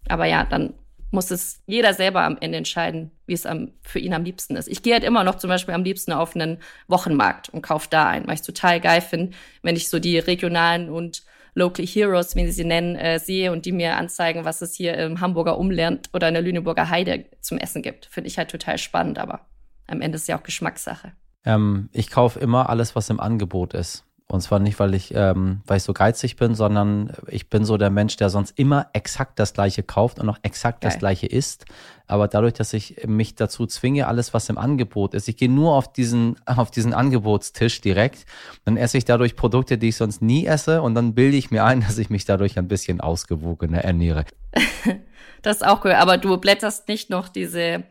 Aber 0.08 0.26
ja, 0.26 0.44
dann 0.44 0.74
muss 1.10 1.30
es 1.30 1.62
jeder 1.66 1.94
selber 1.94 2.22
am 2.22 2.38
Ende 2.40 2.58
entscheiden, 2.58 3.10
wie 3.26 3.32
es 3.32 3.46
am, 3.46 3.72
für 3.82 3.98
ihn 3.98 4.14
am 4.14 4.24
liebsten 4.24 4.56
ist. 4.56 4.68
Ich 4.68 4.82
gehe 4.82 4.94
halt 4.94 5.04
immer 5.04 5.24
noch 5.24 5.36
zum 5.36 5.48
Beispiel 5.48 5.74
am 5.74 5.84
liebsten 5.84 6.12
auf 6.12 6.34
einen 6.34 6.58
Wochenmarkt 6.88 7.48
und 7.48 7.62
kaufe 7.62 7.88
da 7.90 8.08
ein, 8.08 8.26
weil 8.26 8.34
ich 8.34 8.42
total 8.42 8.80
geil 8.80 9.00
finde, 9.00 9.36
wenn 9.62 9.76
ich 9.76 9.88
so 9.88 9.98
die 9.98 10.18
regionalen 10.18 10.88
und 10.88 11.22
Local 11.54 11.84
Heroes, 11.84 12.36
wie 12.36 12.46
sie 12.46 12.52
sie 12.52 12.64
nennen, 12.64 12.94
äh, 12.96 13.18
sehe 13.18 13.50
und 13.50 13.66
die 13.66 13.72
mir 13.72 13.96
anzeigen, 13.96 14.44
was 14.44 14.62
es 14.62 14.74
hier 14.74 14.94
im 14.94 15.20
Hamburger 15.20 15.58
Umland 15.58 16.08
oder 16.12 16.28
in 16.28 16.34
der 16.34 16.42
Lüneburger 16.42 16.88
Heide 16.88 17.26
zum 17.40 17.58
Essen 17.58 17.82
gibt. 17.82 18.06
Finde 18.06 18.28
ich 18.28 18.38
halt 18.38 18.50
total 18.50 18.78
spannend, 18.78 19.18
aber 19.18 19.46
am 19.88 20.00
Ende 20.00 20.16
ist 20.16 20.28
ja 20.28 20.38
auch 20.38 20.44
Geschmackssache. 20.44 21.12
Ähm, 21.44 21.88
ich 21.92 22.10
kaufe 22.10 22.38
immer 22.38 22.70
alles, 22.70 22.94
was 22.94 23.10
im 23.10 23.18
Angebot 23.18 23.74
ist. 23.74 24.04
Und 24.30 24.42
zwar 24.42 24.60
nicht, 24.60 24.78
weil 24.78 24.94
ich, 24.94 25.12
ähm, 25.12 25.60
weil 25.66 25.78
ich 25.78 25.82
so 25.82 25.92
geizig 25.92 26.36
bin, 26.36 26.54
sondern 26.54 27.12
ich 27.26 27.48
bin 27.48 27.64
so 27.64 27.76
der 27.76 27.90
Mensch, 27.90 28.16
der 28.16 28.30
sonst 28.30 28.56
immer 28.56 28.86
exakt 28.92 29.40
das 29.40 29.54
Gleiche 29.54 29.82
kauft 29.82 30.20
und 30.20 30.28
auch 30.28 30.38
exakt 30.42 30.84
das 30.84 30.94
Geil. 30.94 31.00
Gleiche 31.00 31.26
isst. 31.26 31.64
Aber 32.06 32.28
dadurch, 32.28 32.52
dass 32.52 32.72
ich 32.72 33.04
mich 33.08 33.34
dazu 33.34 33.66
zwinge, 33.66 34.06
alles, 34.06 34.32
was 34.32 34.48
im 34.48 34.56
Angebot 34.56 35.14
ist, 35.14 35.26
ich 35.26 35.36
gehe 35.36 35.50
nur 35.50 35.74
auf 35.74 35.92
diesen, 35.92 36.36
auf 36.46 36.70
diesen 36.70 36.94
Angebotstisch 36.94 37.80
direkt, 37.80 38.24
dann 38.64 38.76
esse 38.76 38.98
ich 38.98 39.04
dadurch 39.04 39.34
Produkte, 39.34 39.78
die 39.78 39.88
ich 39.88 39.96
sonst 39.96 40.22
nie 40.22 40.46
esse 40.46 40.80
und 40.80 40.94
dann 40.94 41.14
bilde 41.14 41.36
ich 41.36 41.50
mir 41.50 41.64
ein, 41.64 41.80
dass 41.86 41.98
ich 41.98 42.08
mich 42.08 42.24
dadurch 42.24 42.56
ein 42.56 42.68
bisschen 42.68 43.00
ausgewogener 43.00 43.82
ernähre. 43.82 44.24
Das 45.42 45.56
ist 45.56 45.66
auch 45.66 45.82
cool. 45.86 45.92
Aber 45.92 46.18
du 46.18 46.36
blätterst 46.36 46.86
nicht 46.86 47.08
noch 47.08 47.26
diese, 47.28 47.84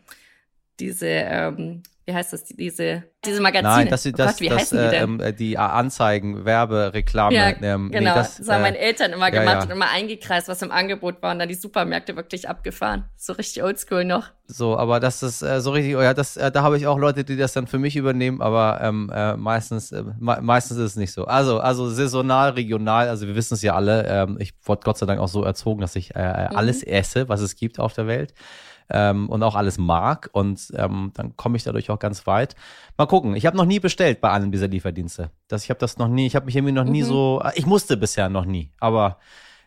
diese, 0.79 1.07
ähm, 1.07 1.81
wie 2.09 2.13
heißt 2.15 2.33
das, 2.33 2.43
diese, 2.43 3.03
diese 3.23 3.39
Magazine. 3.39 3.75
Nein, 3.75 3.87
das, 3.89 4.03
oh 4.05 4.11
das, 4.11 4.31
Gott, 4.31 4.41
wie 4.41 4.49
das, 4.49 4.61
heißen 4.61 4.77
die 4.79 4.83
äh, 4.83 4.89
denn? 4.89 5.19
ähm, 5.21 5.35
die 5.35 5.57
Anzeigen, 5.59 6.43
Werbereklame. 6.43 7.35
ja, 7.35 7.49
ähm, 7.61 7.89
nee, 7.89 7.99
genau. 7.99 8.15
das, 8.15 8.37
das, 8.37 8.49
haben 8.49 8.61
äh, 8.61 8.63
meine 8.63 8.79
Eltern 8.79 9.13
immer 9.13 9.31
ja, 9.31 9.39
gemacht 9.39 9.57
ja. 9.57 9.63
und 9.65 9.69
immer 9.69 9.91
eingekreist, 9.91 10.47
was 10.47 10.63
im 10.63 10.71
Angebot 10.71 11.21
war 11.21 11.33
und 11.33 11.39
dann 11.39 11.47
die 11.47 11.55
Supermärkte 11.55 12.15
wirklich 12.15 12.49
abgefahren. 12.49 13.05
So 13.15 13.33
richtig 13.33 13.61
oldschool 13.61 14.05
noch. 14.05 14.31
So, 14.47 14.75
aber 14.75 14.99
das 14.99 15.21
ist 15.21 15.43
äh, 15.43 15.61
so 15.61 15.69
richtig, 15.69 15.95
oh 15.95 16.01
ja, 16.01 16.15
das, 16.15 16.35
äh, 16.35 16.51
da 16.51 16.63
habe 16.63 16.77
ich 16.77 16.87
auch 16.87 16.97
Leute, 16.97 17.23
die 17.23 17.37
das 17.37 17.53
dann 17.53 17.67
für 17.67 17.77
mich 17.77 17.95
übernehmen, 17.95 18.41
aber 18.41 18.79
ähm, 18.81 19.11
äh, 19.13 19.37
meistens, 19.37 19.91
äh, 19.91 20.03
me 20.19 20.39
meistens 20.41 20.77
ist 20.77 20.83
es 20.83 20.95
nicht 20.95 21.13
so. 21.13 21.25
Also, 21.25 21.59
also 21.59 21.91
saisonal, 21.91 22.51
regional, 22.51 23.07
also 23.07 23.27
wir 23.27 23.35
wissen 23.35 23.53
es 23.53 23.61
ja 23.61 23.75
alle, 23.75 24.07
ähm, 24.07 24.37
ich 24.39 24.53
wurde 24.63 24.81
Gott 24.83 24.97
sei 24.97 25.05
Dank 25.05 25.19
auch 25.19 25.27
so 25.27 25.43
erzogen, 25.43 25.81
dass 25.81 25.95
ich 25.95 26.15
äh, 26.15 26.19
äh, 26.19 26.47
alles 26.55 26.81
esse, 26.81 27.29
was 27.29 27.41
es 27.41 27.55
gibt 27.55 27.79
auf 27.79 27.93
der 27.93 28.07
Welt. 28.07 28.33
Ähm, 28.91 29.29
und 29.29 29.43
auch 29.43 29.55
alles 29.55 29.77
mag 29.77 30.29
und 30.33 30.71
ähm, 30.75 31.11
dann 31.13 31.35
komme 31.37 31.57
ich 31.57 31.63
dadurch 31.63 31.91
auch 31.91 31.99
ganz 31.99 32.25
weit. 32.25 32.55
Mal 32.97 33.05
gucken. 33.05 33.35
Ich 33.35 33.45
habe 33.45 33.55
noch 33.55 33.65
nie 33.65 33.79
bestellt 33.79 34.19
bei 34.19 34.31
einem 34.31 34.51
dieser 34.51 34.67
Lieferdienste. 34.67 35.29
Das, 35.47 35.63
ich 35.63 35.69
habe 35.69 35.79
das 35.79 35.97
noch 35.99 36.07
nie. 36.07 36.25
Ich 36.25 36.35
habe 36.35 36.47
mich 36.47 36.55
irgendwie 36.55 36.73
noch 36.73 36.85
nie 36.85 37.03
Mhm. 37.03 37.07
so. 37.07 37.43
Ich 37.53 37.65
musste 37.67 37.97
bisher 37.97 38.29
noch 38.29 38.45
nie, 38.45 38.71
aber 38.79 39.19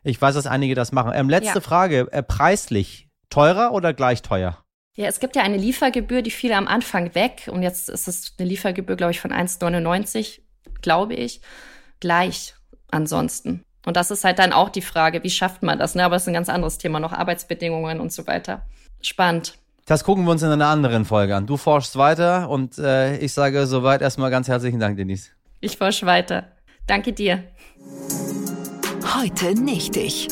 ich 0.03 0.21
weiß, 0.21 0.35
dass 0.35 0.47
einige 0.49 0.75
das 0.75 0.91
machen. 0.91 1.13
Ähm, 1.15 1.29
letzte 1.29 1.59
Ja. 1.59 1.61
Frage: 1.61 2.09
äh, 2.11 2.23
Preislich 2.25 3.09
teurer 3.31 3.73
oder 3.73 3.95
gleich 3.95 4.23
teuer? 4.23 4.59
Ja, 4.97 5.07
es 5.07 5.21
gibt 5.21 5.37
ja 5.37 5.43
eine 5.43 5.57
Liefergebühr, 5.57 6.21
die 6.23 6.31
fiel 6.33 6.53
am 6.53 6.67
Anfang 6.69 7.15
weg 7.15 7.49
und 7.51 7.63
jetzt 7.63 7.89
ist 7.89 8.09
es 8.09 8.35
eine 8.39 8.49
Liefergebühr, 8.49 8.97
glaube 8.97 9.13
ich, 9.13 9.21
von 9.21 9.33
1,99, 9.33 10.41
glaube 10.83 11.15
ich, 11.15 11.41
gleich 12.01 12.55
ansonsten. 12.91 13.65
Und 13.87 13.97
das 13.97 14.11
ist 14.11 14.25
halt 14.25 14.39
dann 14.39 14.53
auch 14.53 14.69
die 14.69 14.83
Frage, 14.83 15.23
wie 15.25 15.31
schafft 15.31 15.63
man 15.63 15.79
das? 15.79 15.95
Ne? 15.95 16.05
Aber 16.05 16.15
das 16.17 16.23
ist 16.25 16.29
ein 16.29 16.35
ganz 16.35 16.49
anderes 16.49 16.79
Thema, 16.79 17.01
noch 17.01 17.13
Arbeitsbedingungen 17.13 18.01
und 18.01 18.13
so 18.13 18.27
weiter. 18.27 18.67
Spannend. 19.03 19.59
Das 19.87 20.05
gucken 20.05 20.25
wir 20.25 20.31
uns 20.31 20.43
in 20.43 20.51
einer 20.51 20.69
anderen 20.69 21.05
Folge 21.05 21.35
an. 21.35 21.47
Du 21.47 21.57
forschst 21.57 21.97
weiter 21.97 22.49
und 22.49 22.79
äh, 22.79 23.19
ich 23.19 23.33
sage 23.33 23.67
soweit 23.67 24.01
erstmal 24.01 24.31
ganz 24.31 24.49
herzlichen 24.49 24.79
Dank, 24.79 24.97
Denise. 24.97 25.31
Ich 25.61 25.77
forsche 25.77 26.07
weiter. 26.07 26.47
Danke 26.87 27.13
dir. 27.13 27.45
Heute 29.17 29.55
nicht 29.55 29.97
ich. 29.97 30.29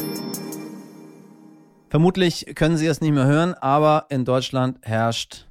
Vermutlich 1.89 2.47
können 2.55 2.77
Sie 2.77 2.87
es 2.87 3.01
nicht 3.01 3.13
mehr 3.13 3.27
hören, 3.27 3.55
aber 3.55 4.07
in 4.09 4.25
Deutschland 4.25 4.79
herrscht, 4.83 5.49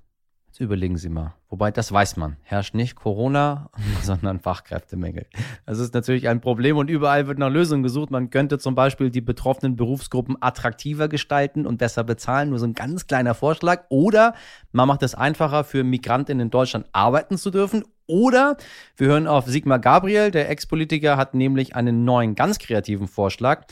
jetzt 0.47 0.61
überlegen 0.61 0.97
Sie 0.97 1.09
mal, 1.09 1.33
wobei 1.49 1.71
das 1.71 1.91
weiß 1.91 2.17
man, 2.17 2.37
herrscht 2.43 2.75
nicht 2.75 2.95
Corona, 2.95 3.69
sondern 4.03 4.39
Fachkräftemangel. 4.39 5.25
Das 5.65 5.79
ist 5.79 5.93
natürlich 5.93 6.27
ein 6.29 6.41
Problem 6.41 6.77
und 6.77 6.89
überall 6.89 7.27
wird 7.27 7.39
nach 7.39 7.49
Lösungen 7.49 7.83
gesucht. 7.83 8.11
Man 8.11 8.29
könnte 8.29 8.59
zum 8.59 8.75
Beispiel 8.75 9.09
die 9.09 9.21
betroffenen 9.21 9.75
Berufsgruppen 9.75 10.37
attraktiver 10.39 11.07
gestalten 11.07 11.65
und 11.65 11.77
besser 11.77 12.03
bezahlen, 12.03 12.49
nur 12.49 12.59
so 12.59 12.65
ein 12.65 12.73
ganz 12.73 13.07
kleiner 13.07 13.33
Vorschlag. 13.33 13.85
Oder 13.89 14.35
man 14.71 14.87
macht 14.87 15.03
es 15.03 15.15
einfacher 15.15 15.63
für 15.63 15.83
Migrantinnen 15.83 16.47
in 16.47 16.49
Deutschland 16.51 16.87
arbeiten 16.91 17.37
zu 17.37 17.51
dürfen. 17.51 17.83
Oder 18.05 18.57
wir 18.97 19.07
hören 19.07 19.27
auf 19.27 19.45
Sigmar 19.45 19.79
Gabriel, 19.79 20.31
der 20.31 20.49
Ex-Politiker 20.49 21.17
hat 21.17 21.35
nämlich 21.35 21.75
einen 21.75 22.05
neuen, 22.05 22.33
ganz 22.35 22.57
kreativen 22.57 23.07
Vorschlag 23.07 23.65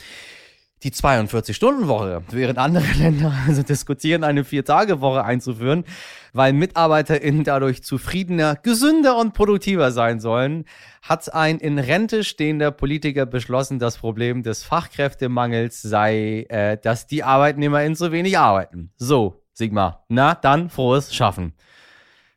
die 0.82 0.90
42-Stunden-Woche, 0.90 2.22
während 2.30 2.58
andere 2.58 2.86
Länder 2.98 3.32
also 3.46 3.62
diskutieren, 3.62 4.24
eine 4.24 4.44
Vier-Tage-Woche 4.44 5.24
einzuführen, 5.24 5.84
weil 6.32 6.52
MitarbeiterInnen 6.52 7.44
dadurch 7.44 7.82
zufriedener, 7.82 8.56
gesünder 8.56 9.16
und 9.16 9.34
produktiver 9.34 9.90
sein 9.90 10.20
sollen, 10.20 10.64
hat 11.02 11.32
ein 11.34 11.58
in 11.58 11.78
Rente 11.78 12.24
stehender 12.24 12.70
Politiker 12.70 13.26
beschlossen, 13.26 13.78
das 13.78 13.98
Problem 13.98 14.42
des 14.42 14.62
Fachkräftemangels 14.62 15.82
sei, 15.82 16.46
äh, 16.48 16.76
dass 16.76 17.06
die 17.06 17.24
ArbeitnehmerInnen 17.24 17.96
zu 17.96 18.12
wenig 18.12 18.38
arbeiten. 18.38 18.92
So, 18.96 19.42
Sigmar, 19.52 20.04
na 20.08 20.34
dann 20.34 20.70
frohes 20.70 21.14
Schaffen. 21.14 21.54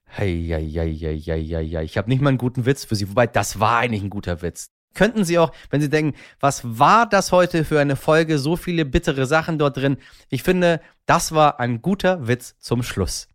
Hey, 0.06 0.45
hey, 0.49 0.69
hey, 0.69 0.93
hey, 0.93 1.21
hey, 1.21 1.45
hey, 1.45 1.69
hey. 1.69 1.86
Ich 1.86 1.97
habe 1.97 2.10
nicht 2.10 2.21
mal 2.21 2.30
einen 2.30 2.38
guten 2.38 2.65
Witz 2.65 2.84
für 2.84 2.95
Sie, 2.95 3.10
wobei 3.10 3.27
das 3.27 3.62
war 3.62 3.77
eigentlich 3.77 4.04
ein 4.04 4.10
guter 4.10 4.41
Witz. 4.41 4.71
Könnten 4.93 5.23
Sie 5.23 5.39
auch, 5.39 5.51
wenn 5.69 5.82
Sie 5.82 5.89
denken, 5.89 6.17
was 6.39 6.62
war 6.80 7.08
das 7.08 7.32
heute 7.32 7.63
für 7.63 7.80
eine 7.80 7.95
Folge, 7.95 8.38
so 8.38 8.56
viele 8.56 8.86
bittere 8.86 9.25
Sachen 9.25 9.58
dort 9.58 9.77
drin? 9.77 9.97
Ich 10.30 10.43
finde, 10.43 10.82
das 11.06 11.34
war 11.34 11.60
ein 11.60 11.82
guter 11.82 12.27
Witz 12.27 12.56
zum 12.60 12.84
Schluss. 12.84 13.30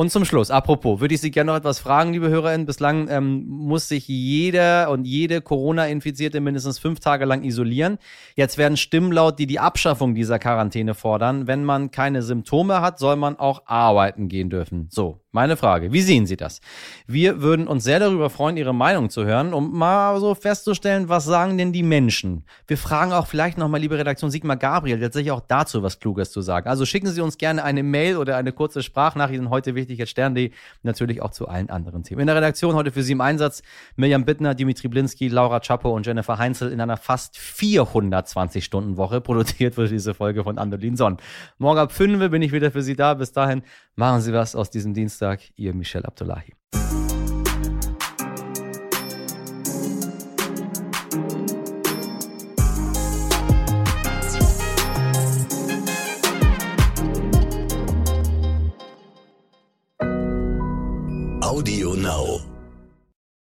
Und 0.00 0.10
zum 0.10 0.24
Schluss, 0.24 0.50
apropos, 0.50 1.00
würde 1.00 1.14
ich 1.14 1.20
Sie 1.20 1.30
gerne 1.30 1.52
noch 1.52 1.58
etwas 1.58 1.78
fragen, 1.78 2.14
liebe 2.14 2.30
HörerInnen. 2.30 2.64
Bislang 2.64 3.08
ähm, 3.10 3.44
muss 3.46 3.86
sich 3.86 4.08
jeder 4.08 4.90
und 4.90 5.04
jede 5.04 5.42
Corona-Infizierte 5.42 6.40
mindestens 6.40 6.78
fünf 6.78 7.00
Tage 7.00 7.26
lang 7.26 7.44
isolieren. 7.44 7.98
Jetzt 8.34 8.56
werden 8.56 8.78
Stimmen 8.78 9.12
laut, 9.12 9.38
die 9.38 9.46
die 9.46 9.60
Abschaffung 9.60 10.14
dieser 10.14 10.38
Quarantäne 10.38 10.94
fordern. 10.94 11.46
Wenn 11.46 11.64
man 11.64 11.90
keine 11.90 12.22
Symptome 12.22 12.80
hat, 12.80 12.98
soll 12.98 13.16
man 13.16 13.38
auch 13.38 13.66
arbeiten 13.66 14.28
gehen 14.30 14.48
dürfen. 14.48 14.86
So, 14.88 15.20
meine 15.32 15.56
Frage, 15.56 15.92
wie 15.92 16.02
sehen 16.02 16.26
Sie 16.26 16.36
das? 16.36 16.60
Wir 17.06 17.40
würden 17.40 17.68
uns 17.68 17.84
sehr 17.84 18.00
darüber 18.00 18.30
freuen, 18.30 18.56
Ihre 18.56 18.74
Meinung 18.74 19.10
zu 19.10 19.24
hören, 19.24 19.54
um 19.54 19.76
mal 19.78 20.18
so 20.18 20.34
festzustellen, 20.34 21.08
was 21.08 21.24
sagen 21.24 21.56
denn 21.56 21.72
die 21.72 21.84
Menschen? 21.84 22.44
Wir 22.66 22.76
fragen 22.76 23.12
auch 23.12 23.28
vielleicht 23.28 23.56
nochmal, 23.56 23.80
liebe 23.80 23.96
Redaktion 23.96 24.30
Sigmar 24.30 24.56
Gabriel, 24.56 24.98
tatsächlich 25.00 25.30
auch 25.30 25.42
dazu 25.46 25.82
was 25.84 26.00
Kluges 26.00 26.32
zu 26.32 26.40
sagen. 26.40 26.68
Also 26.68 26.84
schicken 26.84 27.06
Sie 27.06 27.20
uns 27.20 27.38
gerne 27.38 27.62
eine 27.62 27.82
Mail 27.82 28.16
oder 28.16 28.36
eine 28.36 28.52
kurze 28.52 28.82
Sprachnachricht 28.82 29.40
heute 29.50 29.74
wichtig 29.76 29.98
jetzt 29.98 30.10
Stern.de, 30.10 30.50
natürlich 30.82 31.22
auch 31.22 31.30
zu 31.30 31.46
allen 31.46 31.70
anderen 31.70 32.02
Themen. 32.02 32.22
In 32.22 32.26
der 32.26 32.36
Redaktion 32.36 32.74
heute 32.74 32.90
für 32.90 33.02
Sie 33.02 33.12
im 33.12 33.20
Einsatz 33.20 33.62
Mirjam 33.96 34.24
Bittner, 34.24 34.54
Dimitri 34.54 34.88
Blinski, 34.88 35.28
Laura 35.28 35.60
Chapo 35.60 35.94
und 35.94 36.06
Jennifer 36.06 36.38
Heinzel 36.38 36.72
in 36.72 36.80
einer 36.80 36.96
fast 36.96 37.36
420-Stunden-Woche. 37.36 39.20
Produziert 39.20 39.76
wurde 39.76 39.90
diese 39.90 40.12
Folge 40.14 40.42
von 40.42 40.58
Andolin 40.58 40.96
Sonn. 40.96 41.18
Morgen 41.58 41.78
ab 41.78 41.92
5 41.92 42.30
bin 42.30 42.42
ich 42.42 42.50
wieder 42.50 42.72
für 42.72 42.82
Sie 42.82 42.96
da. 42.96 43.14
Bis 43.14 43.32
dahin 43.32 43.62
machen 44.00 44.22
Sie 44.22 44.32
was 44.32 44.56
aus 44.56 44.70
diesem 44.70 44.94
Dienst 44.94 45.10
Dienstag, 45.20 45.40
Ihr 45.56 45.74
Michel 45.74 46.06
Abdullahi. 46.06 46.54